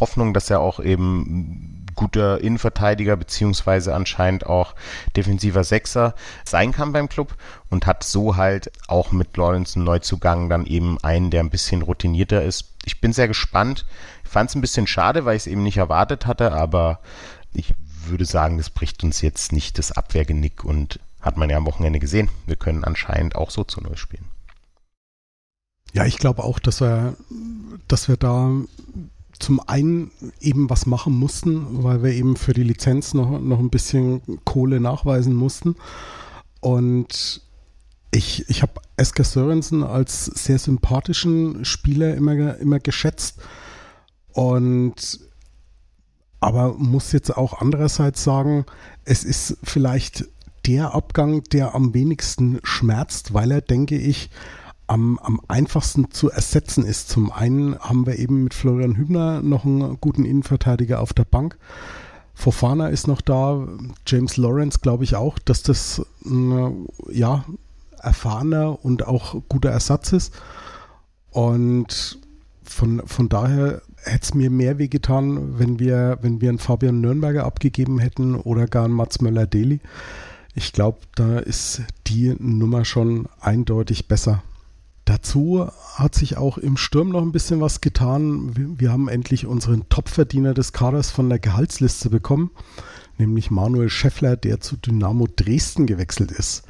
[0.00, 4.74] Hoffnung, dass er auch eben guter Innenverteidiger beziehungsweise anscheinend auch
[5.16, 6.14] defensiver Sechser
[6.44, 7.34] sein kann beim Club
[7.70, 11.82] und hat so halt auch mit Lawrence einen Neuzugang dann eben einen, der ein bisschen
[11.82, 12.72] routinierter ist.
[12.84, 13.86] Ich bin sehr gespannt.
[14.24, 17.00] Ich fand es ein bisschen schade, weil ich es eben nicht erwartet hatte, aber
[17.52, 17.74] ich
[18.06, 22.00] würde sagen, das bricht uns jetzt nicht das Abwehrgenick und hat man ja am Wochenende
[22.00, 22.28] gesehen.
[22.46, 24.26] Wir können anscheinend auch so zu Null spielen.
[25.94, 27.16] Ja, ich glaube auch, dass wir,
[27.86, 28.50] dass wir da
[29.38, 30.10] zum einen
[30.40, 34.80] eben was machen mussten, weil wir eben für die Lizenz noch, noch ein bisschen Kohle
[34.80, 35.76] nachweisen mussten.
[36.60, 37.42] Und
[38.10, 43.40] ich, ich habe Esker Sörensen als sehr sympathischen Spieler immer, immer geschätzt.
[44.32, 45.20] Und
[46.40, 48.66] aber muss jetzt auch andererseits sagen,
[49.06, 50.26] es ist vielleicht
[50.66, 54.28] der Abgang, der am wenigsten schmerzt, weil er, denke ich,
[54.86, 57.08] am, am einfachsten zu ersetzen ist.
[57.08, 61.56] Zum einen haben wir eben mit Florian Hübner noch einen guten Innenverteidiger auf der Bank.
[62.34, 63.66] Fofana ist noch da,
[64.06, 67.44] James Lawrence glaube ich auch, dass das ein ja,
[68.02, 70.34] erfahrener und auch guter Ersatz ist.
[71.30, 72.18] Und
[72.64, 77.44] von, von daher hätte es mir mehr wehgetan, wenn wir, wenn wir einen Fabian Nürnberger
[77.44, 79.80] abgegeben hätten oder gar einen Mats Möller-Deli.
[80.54, 84.42] Ich glaube, da ist die Nummer schon eindeutig besser.
[85.14, 88.56] Dazu hat sich auch im Sturm noch ein bisschen was getan.
[88.56, 92.50] Wir, wir haben endlich unseren Topverdiener des Kaders von der Gehaltsliste bekommen,
[93.16, 96.64] nämlich Manuel Scheffler, der zu Dynamo Dresden gewechselt ist.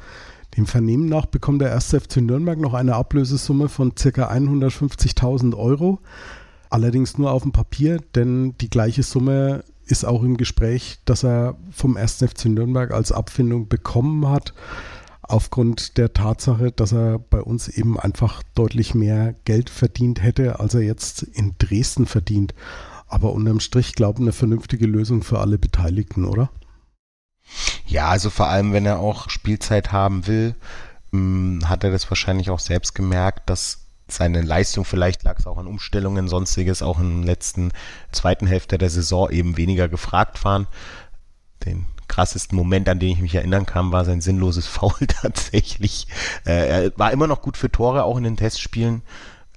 [0.55, 1.95] Dem Vernehmen nach bekommt der 1.
[1.95, 4.31] FC Nürnberg noch eine Ablösesumme von ca.
[4.31, 5.97] 150.000 Euro.
[6.69, 11.55] Allerdings nur auf dem Papier, denn die gleiche Summe ist auch im Gespräch, dass er
[11.71, 12.17] vom 1.
[12.17, 14.53] FC Nürnberg als Abfindung bekommen hat,
[15.27, 20.73] aufgrund der Tatsache, dass er bei uns eben einfach deutlich mehr Geld verdient hätte, als
[20.73, 22.53] er jetzt in Dresden verdient.
[23.07, 26.49] Aber unterm Strich, glaube ich, eine vernünftige Lösung für alle Beteiligten, oder?
[27.85, 30.55] Ja, also vor allem, wenn er auch Spielzeit haben will,
[31.11, 35.57] hm, hat er das wahrscheinlich auch selbst gemerkt, dass seine Leistung, vielleicht lag es auch
[35.57, 37.71] an Umstellungen, sonstiges, auch in der letzten
[38.11, 40.67] zweiten Hälfte der Saison eben weniger gefragt waren.
[41.65, 46.07] Den krassesten Moment, an den ich mich erinnern kann, war sein sinnloses Foul tatsächlich.
[46.45, 49.01] Äh, er war immer noch gut für Tore, auch in den Testspielen.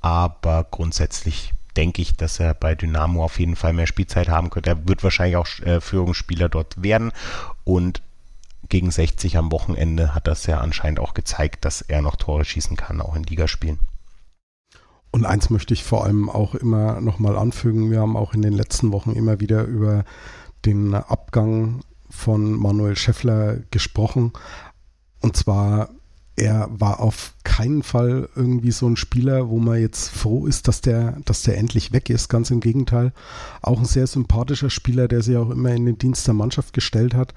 [0.01, 4.71] aber grundsätzlich denke ich, dass er bei Dynamo auf jeden Fall mehr Spielzeit haben könnte.
[4.71, 7.13] Er wird wahrscheinlich auch äh, Führungsspieler dort werden
[7.65, 8.03] und
[8.69, 12.77] gegen 60 am Wochenende hat das ja anscheinend auch gezeigt, dass er noch Tore schießen
[12.77, 13.79] kann, auch in Ligaspielen.
[15.11, 17.91] Und eins möchte ich vor allem auch immer nochmal anfügen.
[17.91, 20.05] Wir haben auch in den letzten Wochen immer wieder über
[20.67, 21.81] den Abgang
[22.11, 24.33] von Manuel Scheffler gesprochen.
[25.21, 25.91] Und zwar,
[26.37, 30.81] er war auf keinen Fall irgendwie so ein Spieler, wo man jetzt froh ist, dass
[30.81, 32.29] der, dass der endlich weg ist.
[32.29, 33.13] Ganz im Gegenteil.
[33.63, 37.15] Auch ein sehr sympathischer Spieler, der sich auch immer in den Dienst der Mannschaft gestellt
[37.15, 37.35] hat.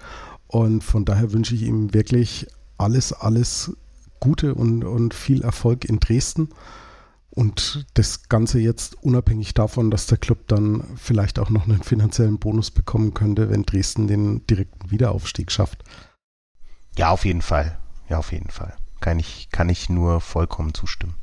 [0.48, 2.48] Und von daher wünsche ich ihm wirklich
[2.78, 3.72] alles, alles
[4.20, 6.50] Gute und, und viel Erfolg in Dresden.
[7.34, 12.40] Und das Ganze jetzt unabhängig davon, dass der Club dann vielleicht auch noch einen finanziellen
[12.40, 15.84] Bonus bekommen könnte, wenn Dresden den direkten Wiederaufstieg schafft.
[16.98, 17.80] Ja, auf jeden Fall.
[18.10, 18.76] Ja, auf jeden Fall.
[19.00, 21.16] Kann ich, kann ich nur vollkommen zustimmen.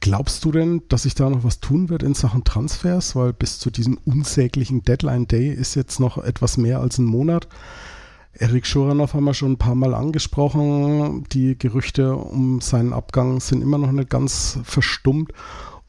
[0.00, 3.14] Glaubst du denn, dass sich da noch was tun wird in Sachen Transfers?
[3.14, 7.48] Weil bis zu diesem unsäglichen Deadline Day ist jetzt noch etwas mehr als ein Monat.
[8.32, 11.24] Erik Schuranov haben wir schon ein paar Mal angesprochen.
[11.32, 15.32] Die Gerüchte um seinen Abgang sind immer noch nicht ganz verstummt.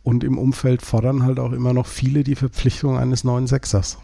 [0.03, 3.99] Und im Umfeld fordern halt auch immer noch viele die Verpflichtung eines neuen Sechsers.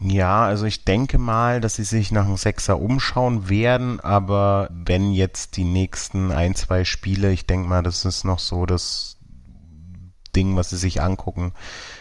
[0.00, 5.10] Ja, also ich denke mal, dass sie sich nach einem Sechser umschauen werden, aber wenn
[5.10, 9.16] jetzt die nächsten ein, zwei Spiele, ich denke mal, das ist noch so das
[10.36, 11.52] Ding, was sie sich angucken,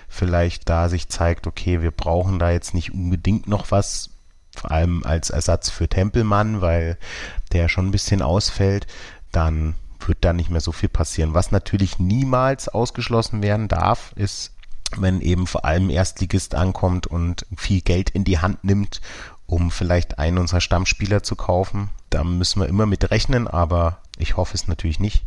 [0.07, 4.11] vielleicht da sich zeigt, okay, wir brauchen da jetzt nicht unbedingt noch was,
[4.59, 6.97] vor allem als Ersatz für Tempelmann, weil
[7.51, 8.87] der schon ein bisschen ausfällt,
[9.31, 11.33] dann wird da nicht mehr so viel passieren.
[11.33, 14.53] Was natürlich niemals ausgeschlossen werden darf, ist,
[14.95, 19.01] wenn eben vor allem Erstligist ankommt und viel Geld in die Hand nimmt,
[19.45, 21.89] um vielleicht einen unserer Stammspieler zu kaufen.
[22.09, 25.25] Da müssen wir immer mit rechnen, aber ich hoffe es natürlich nicht.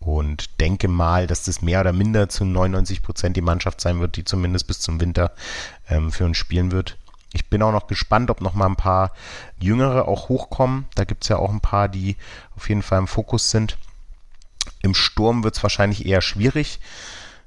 [0.00, 4.16] Und denke mal, dass das mehr oder minder zu 99 Prozent die Mannschaft sein wird,
[4.16, 5.32] die zumindest bis zum Winter
[5.88, 6.96] ähm, für uns spielen wird.
[7.32, 9.12] Ich bin auch noch gespannt, ob noch mal ein paar
[9.60, 10.86] Jüngere auch hochkommen.
[10.94, 12.16] Da gibt es ja auch ein paar, die
[12.56, 13.78] auf jeden Fall im Fokus sind.
[14.82, 16.80] Im Sturm wird es wahrscheinlich eher schwierig.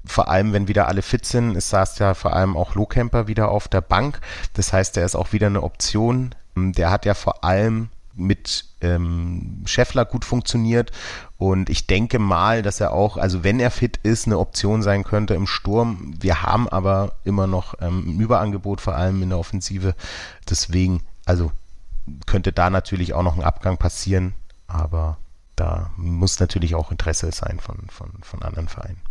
[0.06, 1.56] Vor allem, wenn wieder alle fit sind.
[1.56, 4.20] Es saß ja vor allem auch Lohkemper wieder auf der Bank.
[4.54, 6.36] Das heißt, der ist auch wieder eine Option.
[6.56, 10.92] Der hat ja vor allem mit ähm, Scheffler gut funktioniert
[11.38, 15.04] und ich denke mal, dass er auch, also wenn er fit ist, eine Option sein
[15.04, 16.14] könnte im Sturm.
[16.20, 19.96] Wir haben aber immer noch ähm, ein Überangebot, vor allem in der Offensive.
[20.50, 21.52] Deswegen, also
[22.26, 24.34] könnte da natürlich auch noch ein Abgang passieren,
[24.68, 25.18] aber
[25.56, 29.02] da muss natürlich auch Interesse sein von, von, von anderen Vereinen.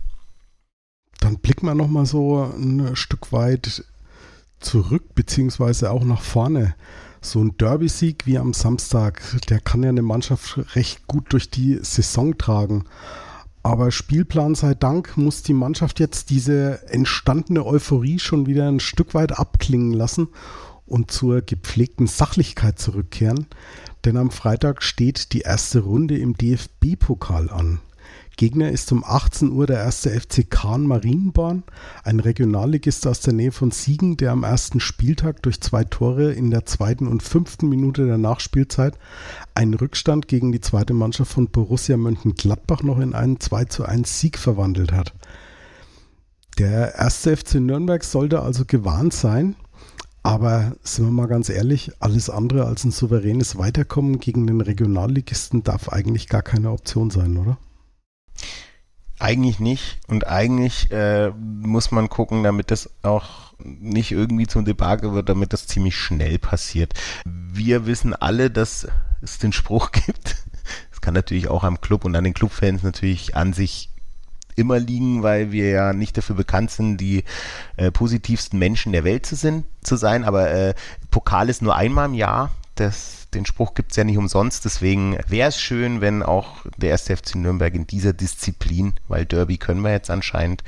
[1.20, 3.84] Dann blicken wir nochmal so ein Stück weit
[4.58, 6.74] zurück, beziehungsweise auch nach vorne
[7.24, 11.78] so ein Derby-Sieg wie am Samstag, der kann ja eine Mannschaft recht gut durch die
[11.82, 12.84] Saison tragen.
[13.62, 19.14] Aber Spielplan sei Dank muss die Mannschaft jetzt diese entstandene Euphorie schon wieder ein Stück
[19.14, 20.28] weit abklingen lassen
[20.84, 23.46] und zur gepflegten Sachlichkeit zurückkehren.
[24.04, 27.78] Denn am Freitag steht die erste Runde im DFB-Pokal an.
[28.36, 31.64] Gegner ist um 18 Uhr der erste FC Kahn Marienborn,
[32.04, 36.50] ein Regionalligist aus der Nähe von Siegen, der am ersten Spieltag durch zwei Tore in
[36.50, 38.98] der zweiten und fünften Minute der Nachspielzeit
[39.54, 44.20] einen Rückstand gegen die zweite Mannschaft von Borussia Mönchengladbach noch in einen 2 zu 1
[44.20, 45.14] Sieg verwandelt hat.
[46.58, 49.56] Der erste FC Nürnberg sollte also gewarnt sein,
[50.22, 55.64] aber sind wir mal ganz ehrlich, alles andere als ein souveränes Weiterkommen gegen den Regionalligisten
[55.64, 57.58] darf eigentlich gar keine Option sein, oder?
[59.18, 59.98] Eigentlich nicht.
[60.08, 65.52] Und eigentlich äh, muss man gucken, damit das auch nicht irgendwie zum Debakel wird, damit
[65.52, 66.94] das ziemlich schnell passiert.
[67.24, 68.88] Wir wissen alle, dass
[69.20, 70.36] es den Spruch gibt.
[70.90, 73.90] Es kann natürlich auch am Club und an den Clubfans natürlich an sich
[74.56, 77.24] immer liegen, weil wir ja nicht dafür bekannt sind, die
[77.76, 80.24] äh, positivsten Menschen der Welt zu, sind, zu sein.
[80.24, 80.74] Aber äh,
[81.10, 82.50] Pokal ist nur einmal im Jahr.
[82.74, 84.64] Das den Spruch gibt es ja nicht umsonst.
[84.64, 89.58] Deswegen wäre es schön, wenn auch der erste FC Nürnberg in dieser Disziplin, weil Derby
[89.58, 90.62] können wir jetzt anscheinend,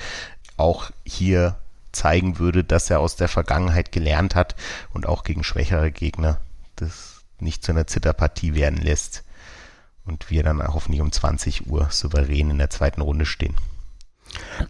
[0.57, 1.57] auch hier
[1.93, 4.55] zeigen würde, dass er aus der Vergangenheit gelernt hat
[4.93, 6.41] und auch gegen schwächere Gegner
[6.77, 9.25] das nicht zu einer Zitterpartie werden lässt
[10.05, 13.55] und wir dann hoffentlich um 20 Uhr souverän in der zweiten Runde stehen.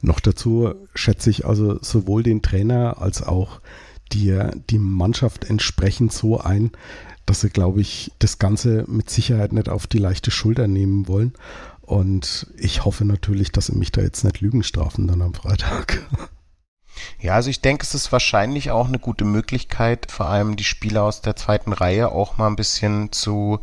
[0.02, 3.60] Noch dazu schätze ich also sowohl den Trainer als auch
[4.12, 4.38] die,
[4.70, 6.72] die Mannschaft entsprechend so ein,
[7.26, 11.32] dass sie, glaube ich, das Ganze mit Sicherheit nicht auf die leichte Schulter nehmen wollen.
[11.80, 16.06] Und ich hoffe natürlich, dass sie mich da jetzt nicht Lügen strafen dann am Freitag.
[17.18, 21.02] Ja, also ich denke, es ist wahrscheinlich auch eine gute Möglichkeit, vor allem die Spieler
[21.02, 23.60] aus der zweiten Reihe auch mal ein bisschen zu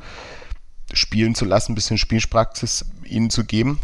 [0.94, 3.80] spielen zu lassen, ein bisschen Spielpraxis ihnen zu geben.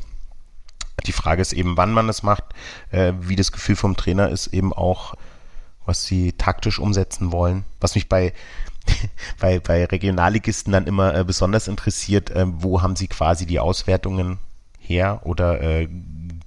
[1.05, 2.43] Die Frage ist eben, wann man es macht,
[2.91, 5.15] äh, wie das Gefühl vom Trainer ist, eben auch,
[5.85, 7.63] was sie taktisch umsetzen wollen.
[7.79, 8.33] Was mich bei,
[9.39, 14.39] bei, bei Regionalligisten dann immer äh, besonders interessiert, äh, wo haben sie quasi die Auswertungen
[14.79, 15.87] her oder äh,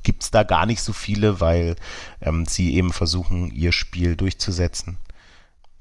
[0.03, 1.77] gibt es da gar nicht so viele, weil
[2.21, 4.99] ähm, sie eben versuchen, ihr Spiel durchzusetzen.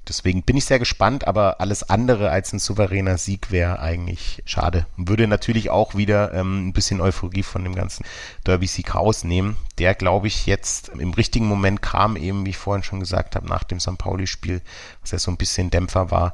[0.09, 4.87] Deswegen bin ich sehr gespannt, aber alles andere als ein souveräner Sieg wäre eigentlich schade.
[4.97, 8.03] Würde natürlich auch wieder ähm, ein bisschen Euphorie von dem ganzen
[8.45, 9.55] Derby-Sieg rausnehmen.
[9.77, 13.47] Der, glaube ich, jetzt im richtigen Moment kam, eben wie ich vorhin schon gesagt habe,
[13.47, 13.99] nach dem St.
[13.99, 14.61] Pauli-Spiel,
[15.01, 16.33] was ja so ein bisschen Dämpfer war,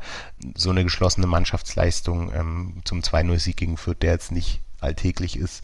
[0.55, 5.63] so eine geschlossene Mannschaftsleistung ähm, zum 2-0-Sieg gegen Fürth, der jetzt nicht alltäglich ist,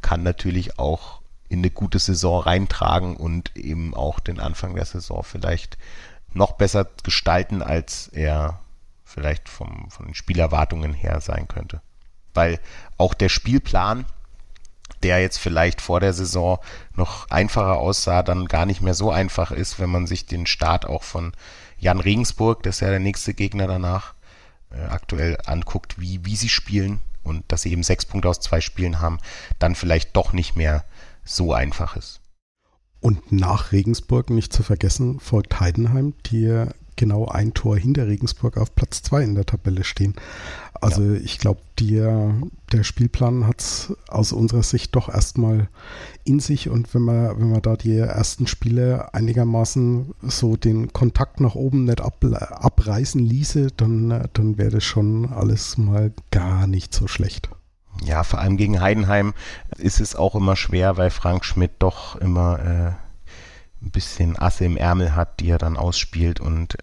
[0.00, 5.22] kann natürlich auch in eine gute Saison reintragen und eben auch den Anfang der Saison
[5.22, 5.76] vielleicht
[6.34, 8.60] noch besser gestalten, als er
[9.04, 11.80] vielleicht vom, von den Spielerwartungen her sein könnte.
[12.34, 12.58] Weil
[12.96, 14.06] auch der Spielplan,
[15.02, 16.58] der jetzt vielleicht vor der Saison
[16.94, 20.86] noch einfacher aussah, dann gar nicht mehr so einfach ist, wenn man sich den Start
[20.86, 21.32] auch von
[21.78, 24.14] Jan Regensburg, das ist ja der nächste Gegner danach,
[24.70, 28.60] äh, aktuell anguckt, wie, wie sie spielen und dass sie eben sechs Punkte aus zwei
[28.60, 29.18] Spielen haben,
[29.58, 30.84] dann vielleicht doch nicht mehr
[31.24, 32.21] so einfach ist.
[33.02, 38.76] Und nach Regensburg, nicht zu vergessen, folgt Heidenheim, die genau ein Tor hinter Regensburg auf
[38.76, 40.14] Platz zwei in der Tabelle stehen.
[40.80, 41.14] Also ja.
[41.14, 42.32] ich glaube, der
[42.82, 45.68] Spielplan hat es aus unserer Sicht doch erstmal
[46.22, 51.40] in sich und wenn man, wenn man da die ersten Spiele einigermaßen so den Kontakt
[51.40, 56.94] nach oben nicht ab, abreißen ließe, dann, dann wäre das schon alles mal gar nicht
[56.94, 57.50] so schlecht.
[58.00, 59.34] Ja, vor allem gegen Heidenheim
[59.76, 64.76] ist es auch immer schwer, weil Frank Schmidt doch immer äh, ein bisschen Asse im
[64.76, 66.76] Ärmel hat, die er dann ausspielt und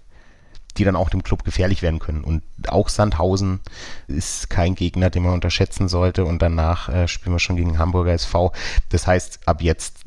[0.77, 2.23] die dann auch dem Club gefährlich werden können.
[2.23, 3.59] Und auch Sandhausen
[4.07, 6.25] ist kein Gegner, den man unterschätzen sollte.
[6.25, 8.53] Und danach äh, spielen wir schon gegen Hamburger SV.
[8.89, 10.03] Das heißt, ab jetzt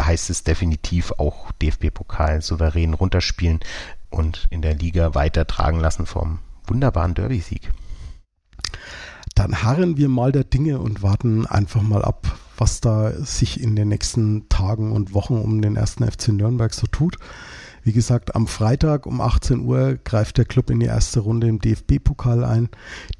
[0.00, 3.60] heißt es definitiv auch DFB-Pokal souverän runterspielen
[4.08, 7.70] und in der Liga weitertragen lassen vom wunderbaren Derby-Sieg
[9.40, 13.74] dann harren wir mal der Dinge und warten einfach mal ab, was da sich in
[13.74, 17.16] den nächsten Tagen und Wochen um den ersten FC Nürnberg so tut.
[17.82, 21.58] Wie gesagt, am Freitag um 18 Uhr greift der Club in die erste Runde im
[21.58, 22.68] DFB-Pokal ein.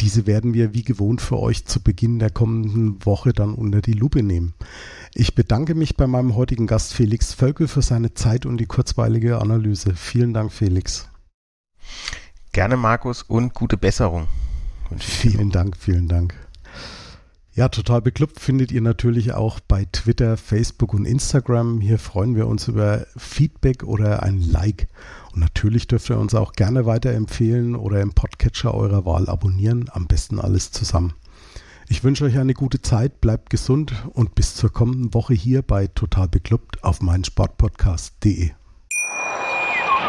[0.02, 3.94] Diese werden wir wie gewohnt für euch zu Beginn der kommenden Woche dann unter die
[3.94, 4.52] Lupe nehmen.
[5.14, 9.40] Ich bedanke mich bei meinem heutigen Gast Felix Völkel für seine Zeit und die kurzweilige
[9.40, 9.94] Analyse.
[9.96, 11.08] Vielen Dank, Felix.
[12.52, 14.28] Gerne, Markus, und gute Besserung.
[14.98, 16.34] Vielen Dank, vielen Dank.
[17.52, 21.80] Ja, total bekloppt findet ihr natürlich auch bei Twitter, Facebook und Instagram.
[21.80, 24.86] Hier freuen wir uns über Feedback oder ein Like.
[25.32, 29.90] Und natürlich dürft ihr uns auch gerne weiterempfehlen oder im Podcatcher eurer Wahl abonnieren.
[29.92, 31.12] Am besten alles zusammen.
[31.88, 35.88] Ich wünsche euch eine gute Zeit, bleibt gesund und bis zur kommenden Woche hier bei
[35.88, 38.52] Total Beklubbt auf meinsportpodcast.de.